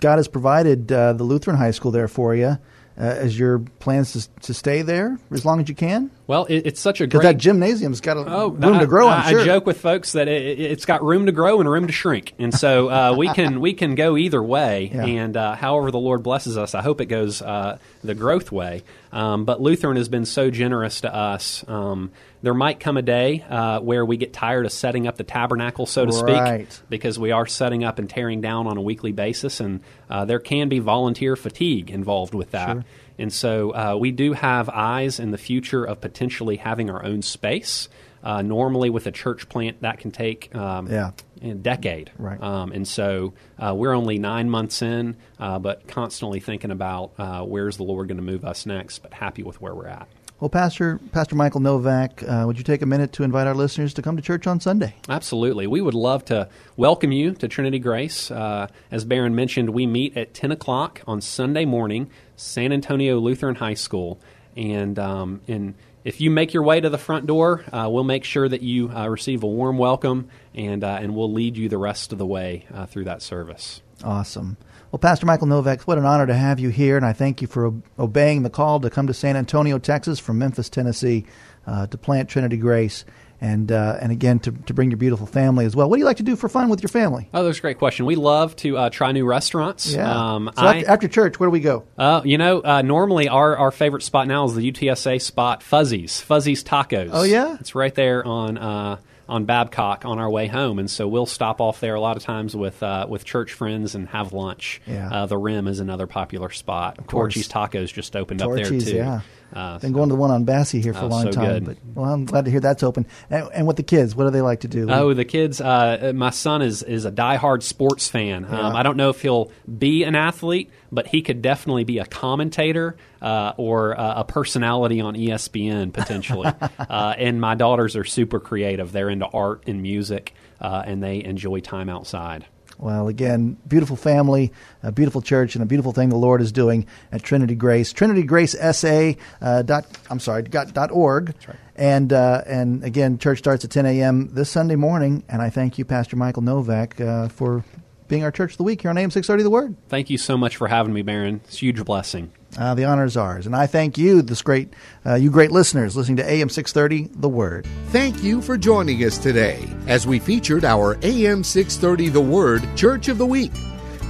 God 0.00 0.16
has 0.18 0.28
provided 0.28 0.92
uh, 0.92 1.14
the 1.14 1.24
Lutheran 1.24 1.56
High 1.56 1.72
School 1.72 1.90
there 1.90 2.08
for 2.08 2.34
you. 2.34 2.58
Uh, 2.98 3.02
as 3.02 3.38
your 3.38 3.58
plans 3.58 4.12
to, 4.12 4.40
to 4.40 4.54
stay 4.54 4.80
there 4.80 5.18
as 5.30 5.44
long 5.44 5.60
as 5.60 5.68
you 5.68 5.74
can? 5.74 6.10
Well, 6.28 6.44
it, 6.46 6.62
it's 6.66 6.80
such 6.80 7.00
a 7.00 7.04
Because 7.06 7.22
that 7.22 7.38
gymnasium's 7.38 8.00
got 8.00 8.16
a 8.16 8.24
Oh, 8.26 8.48
room 8.48 8.74
I, 8.74 8.80
to 8.80 8.86
grow. 8.86 9.08
I'm 9.08 9.30
sure. 9.30 9.40
I 9.40 9.44
joke 9.44 9.64
with 9.64 9.80
folks 9.80 10.12
that 10.12 10.26
it, 10.26 10.58
it's 10.58 10.84
got 10.84 11.04
room 11.04 11.26
to 11.26 11.32
grow 11.32 11.60
and 11.60 11.68
room 11.70 11.86
to 11.86 11.92
shrink, 11.92 12.32
and 12.38 12.52
so 12.52 12.90
uh, 12.90 13.14
we 13.16 13.28
can 13.28 13.60
we 13.60 13.74
can 13.74 13.94
go 13.94 14.16
either 14.16 14.42
way. 14.42 14.90
Yeah. 14.96 15.04
And 15.04 15.36
uh, 15.36 15.54
however 15.54 15.90
the 15.90 15.98
Lord 15.98 16.22
blesses 16.22 16.56
us, 16.58 16.74
I 16.74 16.80
hope 16.82 17.00
it 17.00 17.06
goes 17.06 17.42
uh, 17.42 17.78
the 18.02 18.14
growth 18.14 18.50
way. 18.50 18.82
Um, 19.12 19.44
but 19.44 19.60
Lutheran 19.60 19.96
has 19.96 20.08
been 20.08 20.24
so 20.24 20.50
generous 20.50 21.02
to 21.02 21.14
us. 21.14 21.64
Um, 21.68 22.10
there 22.42 22.54
might 22.54 22.80
come 22.80 22.96
a 22.96 23.02
day 23.02 23.44
uh, 23.48 23.80
where 23.80 24.04
we 24.04 24.16
get 24.16 24.32
tired 24.32 24.64
of 24.66 24.72
setting 24.72 25.06
up 25.06 25.16
the 25.16 25.24
tabernacle, 25.24 25.86
so 25.86 26.06
to 26.06 26.12
Right. 26.24 26.70
speak, 26.72 26.88
because 26.88 27.18
we 27.18 27.30
are 27.32 27.46
setting 27.46 27.84
up 27.84 27.98
and 27.98 28.08
tearing 28.08 28.40
down 28.40 28.66
on 28.66 28.76
a 28.76 28.80
weekly 28.82 29.12
basis, 29.12 29.60
and 29.60 29.80
uh, 30.10 30.24
there 30.24 30.38
can 30.40 30.68
be 30.68 30.78
volunteer 30.78 31.36
fatigue 31.36 31.90
involved 31.90 32.34
with 32.34 32.50
that. 32.52 32.78
And 33.18 33.32
so 33.32 33.70
uh, 33.74 33.96
we 33.98 34.10
do 34.10 34.32
have 34.34 34.68
eyes 34.68 35.18
in 35.20 35.30
the 35.30 35.38
future 35.38 35.84
of 35.84 36.00
potentially 36.00 36.56
having 36.56 36.90
our 36.90 37.04
own 37.04 37.22
space. 37.22 37.88
Uh, 38.22 38.42
normally, 38.42 38.90
with 38.90 39.06
a 39.06 39.12
church 39.12 39.48
plant, 39.48 39.82
that 39.82 39.98
can 40.00 40.10
take 40.10 40.52
um, 40.54 40.88
Yeah. 40.90 41.12
a 41.42 41.54
decade. 41.54 42.10
Right. 42.18 42.42
Um, 42.42 42.72
and 42.72 42.86
so 42.88 43.34
uh, 43.58 43.72
we're 43.76 43.92
only 43.94 44.18
nine 44.18 44.50
months 44.50 44.82
in, 44.82 45.16
uh, 45.38 45.60
but 45.60 45.86
constantly 45.86 46.40
thinking 46.40 46.72
about 46.72 47.12
uh, 47.18 47.42
where's 47.42 47.76
the 47.76 47.84
Lord 47.84 48.08
going 48.08 48.16
to 48.16 48.24
move 48.24 48.44
us 48.44 48.66
next, 48.66 48.98
but 49.00 49.14
happy 49.14 49.44
with 49.44 49.60
where 49.60 49.74
we're 49.74 49.86
at. 49.86 50.08
Well, 50.38 50.50
Pastor 50.50 51.00
Pastor 51.12 51.34
Michael 51.34 51.60
Novak, 51.60 52.22
uh, 52.22 52.44
would 52.46 52.58
you 52.58 52.64
take 52.64 52.82
a 52.82 52.86
minute 52.86 53.12
to 53.12 53.22
invite 53.22 53.46
our 53.46 53.54
listeners 53.54 53.94
to 53.94 54.02
come 54.02 54.16
to 54.16 54.22
church 54.22 54.46
on 54.46 54.60
Sunday? 54.60 54.94
Absolutely. 55.08 55.66
We 55.66 55.80
would 55.80 55.94
love 55.94 56.26
to 56.26 56.50
welcome 56.76 57.10
you 57.10 57.32
to 57.36 57.48
Trinity 57.48 57.78
Grace. 57.78 58.30
Uh, 58.30 58.68
as 58.90 59.06
Barron 59.06 59.34
mentioned, 59.34 59.70
we 59.70 59.86
meet 59.86 60.14
at 60.14 60.34
10 60.34 60.52
o'clock 60.52 61.00
on 61.06 61.22
Sunday 61.22 61.64
morning, 61.64 62.10
San 62.36 62.70
Antonio 62.70 63.18
Lutheran 63.18 63.54
High 63.54 63.74
School. 63.74 64.20
and 64.54 64.98
um, 64.98 65.40
and 65.48 65.74
if 66.04 66.20
you 66.20 66.30
make 66.30 66.52
your 66.52 66.62
way 66.62 66.80
to 66.80 66.90
the 66.90 66.98
front 66.98 67.26
door, 67.26 67.64
uh, 67.72 67.88
we'll 67.90 68.04
make 68.04 68.22
sure 68.22 68.46
that 68.46 68.60
you 68.60 68.90
uh, 68.90 69.08
receive 69.08 69.42
a 69.42 69.46
warm 69.46 69.78
welcome, 69.78 70.28
and 70.54 70.84
uh, 70.84 70.98
and 71.00 71.16
we'll 71.16 71.32
lead 71.32 71.56
you 71.56 71.70
the 71.70 71.78
rest 71.78 72.12
of 72.12 72.18
the 72.18 72.26
way 72.26 72.66
uh, 72.74 72.84
through 72.84 73.04
that 73.04 73.22
service. 73.22 73.80
Awesome. 74.04 74.58
Well, 74.92 75.00
Pastor 75.00 75.26
Michael 75.26 75.48
Novak, 75.48 75.82
what 75.82 75.98
an 75.98 76.04
honor 76.04 76.26
to 76.26 76.34
have 76.34 76.60
you 76.60 76.68
here, 76.68 76.96
and 76.96 77.04
I 77.04 77.12
thank 77.12 77.42
you 77.42 77.48
for 77.48 77.74
obeying 77.98 78.44
the 78.44 78.50
call 78.50 78.80
to 78.80 78.88
come 78.88 79.08
to 79.08 79.14
San 79.14 79.36
Antonio, 79.36 79.78
Texas, 79.78 80.20
from 80.20 80.38
Memphis, 80.38 80.68
Tennessee, 80.68 81.26
uh, 81.66 81.86
to 81.88 81.98
plant 81.98 82.28
Trinity 82.28 82.56
Grace 82.56 83.04
and 83.40 83.70
uh, 83.70 83.98
and 84.00 84.12
again 84.12 84.38
to, 84.40 84.52
to 84.52 84.72
bring 84.72 84.90
your 84.90 84.96
beautiful 84.96 85.26
family 85.26 85.64
as 85.64 85.76
well. 85.76 85.90
What 85.90 85.96
do 85.96 86.00
you 86.00 86.06
like 86.06 86.16
to 86.18 86.22
do 86.22 86.36
for 86.36 86.48
fun 86.48 86.68
with 86.68 86.82
your 86.82 86.88
family? 86.88 87.28
Oh, 87.34 87.44
that's 87.44 87.58
a 87.58 87.60
great 87.60 87.78
question. 87.78 88.06
We 88.06 88.16
love 88.16 88.56
to 88.56 88.76
uh, 88.76 88.90
try 88.90 89.12
new 89.12 89.26
restaurants. 89.26 89.92
Yeah. 89.92 90.34
Um, 90.34 90.50
so 90.56 90.62
I, 90.62 90.84
after, 90.86 91.08
church, 91.08 91.38
where 91.38 91.48
do 91.48 91.50
we 91.50 91.60
go? 91.60 91.84
Uh, 91.98 92.22
you 92.24 92.38
know, 92.38 92.60
uh, 92.60 92.82
normally 92.82 93.28
our, 93.28 93.56
our 93.56 93.70
favorite 93.70 94.02
spot 94.02 94.26
now 94.26 94.44
is 94.44 94.54
the 94.54 94.72
UTSA 94.72 95.20
spot, 95.20 95.62
Fuzzies, 95.62 96.20
Fuzzy's 96.20 96.64
Tacos. 96.64 97.10
Oh 97.12 97.24
yeah, 97.24 97.56
it's 97.60 97.74
right 97.74 97.94
there 97.94 98.24
on 98.24 98.56
uh, 98.56 98.98
on 99.28 99.44
Babcock 99.44 100.04
on 100.04 100.18
our 100.18 100.30
way 100.30 100.46
home, 100.46 100.78
and 100.78 100.90
so 100.90 101.08
we'll 101.08 101.26
stop 101.26 101.60
off 101.60 101.80
there 101.80 101.94
a 101.94 102.00
lot 102.00 102.16
of 102.16 102.22
times 102.22 102.54
with 102.54 102.82
uh, 102.82 103.06
with 103.08 103.24
church 103.24 103.52
friends 103.52 103.94
and 103.94 104.08
have 104.08 104.32
lunch. 104.32 104.80
Yeah. 104.86 105.08
Uh, 105.10 105.26
the 105.26 105.38
Rim 105.38 105.66
is 105.66 105.80
another 105.80 106.06
popular 106.06 106.50
spot. 106.50 106.98
Of 106.98 107.06
Torchy's 107.08 107.48
Tacos 107.48 107.92
just 107.92 108.14
opened 108.14 108.40
Torchy's, 108.40 108.66
up 108.66 108.70
there 108.70 108.80
too. 108.80 108.96
Yeah. 108.96 109.20
Uh, 109.52 109.78
Been 109.78 109.90
so, 109.90 109.94
going 109.94 110.08
to 110.08 110.14
the 110.14 110.20
one 110.20 110.30
on 110.30 110.44
Basse 110.44 110.72
here 110.72 110.92
for 110.92 111.00
a 111.00 111.04
oh, 111.04 111.08
long 111.08 111.24
so 111.24 111.30
time. 111.30 111.44
Good. 111.44 111.64
But 111.64 111.76
well, 111.94 112.12
I'm 112.12 112.24
glad 112.24 112.44
to 112.44 112.50
hear 112.50 112.60
that's 112.60 112.82
open. 112.82 113.06
And, 113.30 113.48
and 113.54 113.66
with 113.66 113.76
the 113.76 113.82
kids, 113.82 114.14
what 114.14 114.24
do 114.24 114.30
they 114.30 114.40
like 114.40 114.60
to 114.60 114.68
do? 114.68 114.90
Oh, 114.90 115.14
the 115.14 115.24
kids. 115.24 115.60
Uh, 115.60 116.12
my 116.14 116.30
son 116.30 116.62
is 116.62 116.82
is 116.82 117.04
a 117.04 117.12
diehard 117.12 117.62
sports 117.62 118.08
fan. 118.08 118.44
Um, 118.44 118.52
yeah. 118.52 118.74
I 118.74 118.82
don't 118.82 118.96
know 118.96 119.10
if 119.10 119.22
he'll 119.22 119.50
be 119.78 120.04
an 120.04 120.14
athlete, 120.14 120.70
but 120.90 121.06
he 121.06 121.22
could 121.22 121.42
definitely 121.42 121.84
be 121.84 121.98
a 121.98 122.06
commentator 122.06 122.96
uh, 123.22 123.52
or 123.56 123.98
uh, 123.98 124.20
a 124.20 124.24
personality 124.24 125.00
on 125.00 125.14
ESPN 125.14 125.92
potentially. 125.92 126.52
Uh, 126.78 127.14
and 127.18 127.40
my 127.40 127.54
daughters 127.54 127.96
are 127.96 128.04
super 128.04 128.38
creative. 128.38 128.92
They're 128.92 129.10
into 129.10 129.26
art 129.26 129.64
and 129.66 129.82
music, 129.82 130.34
uh, 130.60 130.82
and 130.86 131.02
they 131.02 131.24
enjoy 131.24 131.60
time 131.60 131.88
outside. 131.88 132.46
Well, 132.78 133.08
again, 133.08 133.56
beautiful 133.66 133.96
family, 133.96 134.52
a 134.82 134.92
beautiful 134.92 135.22
church, 135.22 135.54
and 135.54 135.62
a 135.62 135.66
beautiful 135.66 135.92
thing 135.92 136.10
the 136.10 136.16
Lord 136.16 136.40
is 136.40 136.52
doing 136.52 136.86
at 137.10 137.22
Trinity 137.22 137.54
Grace. 137.54 137.92
TrinityGraceSA 137.92 139.16
uh, 139.40 139.62
dot 139.62 139.86
I'm 140.10 140.20
sorry 140.20 140.42
dot, 140.42 140.74
dot 140.74 140.90
org. 140.90 141.26
That's 141.26 141.48
right. 141.48 141.56
And 141.76 142.12
uh, 142.12 142.42
and 142.46 142.84
again, 142.84 143.18
church 143.18 143.38
starts 143.38 143.64
at 143.64 143.70
10 143.70 143.86
a.m. 143.86 144.34
this 144.34 144.50
Sunday 144.50 144.76
morning. 144.76 145.24
And 145.28 145.42
I 145.42 145.50
thank 145.50 145.78
you, 145.78 145.84
Pastor 145.84 146.16
Michael 146.16 146.42
Novak, 146.42 147.00
uh, 147.00 147.28
for 147.28 147.64
being 148.08 148.24
our 148.24 148.30
church 148.30 148.52
of 148.52 148.58
the 148.58 148.64
week 148.64 148.82
here 148.82 148.90
on 148.90 148.98
AM 148.98 149.10
630 149.10 149.42
The 149.42 149.50
Word. 149.50 149.76
Thank 149.88 150.10
you 150.10 150.18
so 150.18 150.36
much 150.36 150.56
for 150.56 150.68
having 150.68 150.92
me, 150.92 151.02
Baron. 151.02 151.40
It's 151.44 151.56
a 151.56 151.60
huge 151.60 151.84
blessing. 151.84 152.32
Uh, 152.58 152.74
the 152.74 152.84
honor 152.84 153.04
is 153.04 153.16
ours. 153.16 153.46
And 153.46 153.54
I 153.54 153.66
thank 153.66 153.98
you, 153.98 154.22
this 154.22 154.42
great, 154.42 154.72
uh, 155.04 155.14
you 155.14 155.30
great 155.30 155.52
listeners, 155.52 155.96
listening 155.96 156.16
to 156.18 156.30
AM 156.30 156.48
630 156.48 157.18
The 157.20 157.28
Word. 157.28 157.66
Thank 157.88 158.22
you 158.22 158.40
for 158.40 158.56
joining 158.56 159.04
us 159.04 159.18
today 159.18 159.68
as 159.86 160.06
we 160.06 160.18
featured 160.18 160.64
our 160.64 160.96
AM 161.02 161.44
630 161.44 162.08
The 162.08 162.20
Word 162.20 162.66
Church 162.76 163.08
of 163.08 163.18
the 163.18 163.26
Week. 163.26 163.52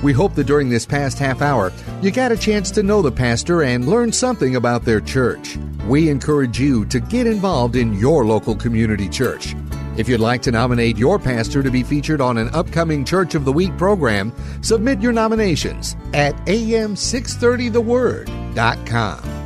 We 0.03 0.13
hope 0.13 0.35
that 0.35 0.47
during 0.47 0.69
this 0.69 0.87
past 0.87 1.19
half 1.19 1.41
hour, 1.41 1.73
you 2.03 2.11
got 2.11 2.31
a 2.31 2.37
chance 2.37 2.71
to 2.73 2.83
know 2.83 3.03
the 3.03 3.11
pastor 3.11 3.63
and 3.63 3.89
learn 3.89 4.13
something 4.13 4.57
about 4.57 4.85
their 4.85 5.01
church. 5.01 5.57
We 5.87 6.11
encourage 6.11 6.61
you 6.61 6.85
to 6.87 7.01
get 7.01 7.27
involved 7.27 7.77
in 7.77 7.95
your 7.95 8.27
local 8.27 8.55
community 8.55 9.09
church. 9.09 9.55
If 9.97 10.11
you'd 10.11 10.21
like 10.21 10.43
to 10.43 10.51
nominate 10.51 10.99
your 10.99 11.19
pastor 11.19 11.63
to 11.63 11.71
be 11.71 11.83
featured 11.83 12.21
on 12.21 12.37
an 12.37 12.55
upcoming 12.55 13.03
Church 13.03 13.35
of 13.35 13.47
the 13.47 13.53
Week 13.53 13.75
program, 13.79 14.31
submit 14.61 15.01
your 15.01 15.13
nominations 15.13 15.97
at 16.13 16.37
am630theword.com. 16.47 19.46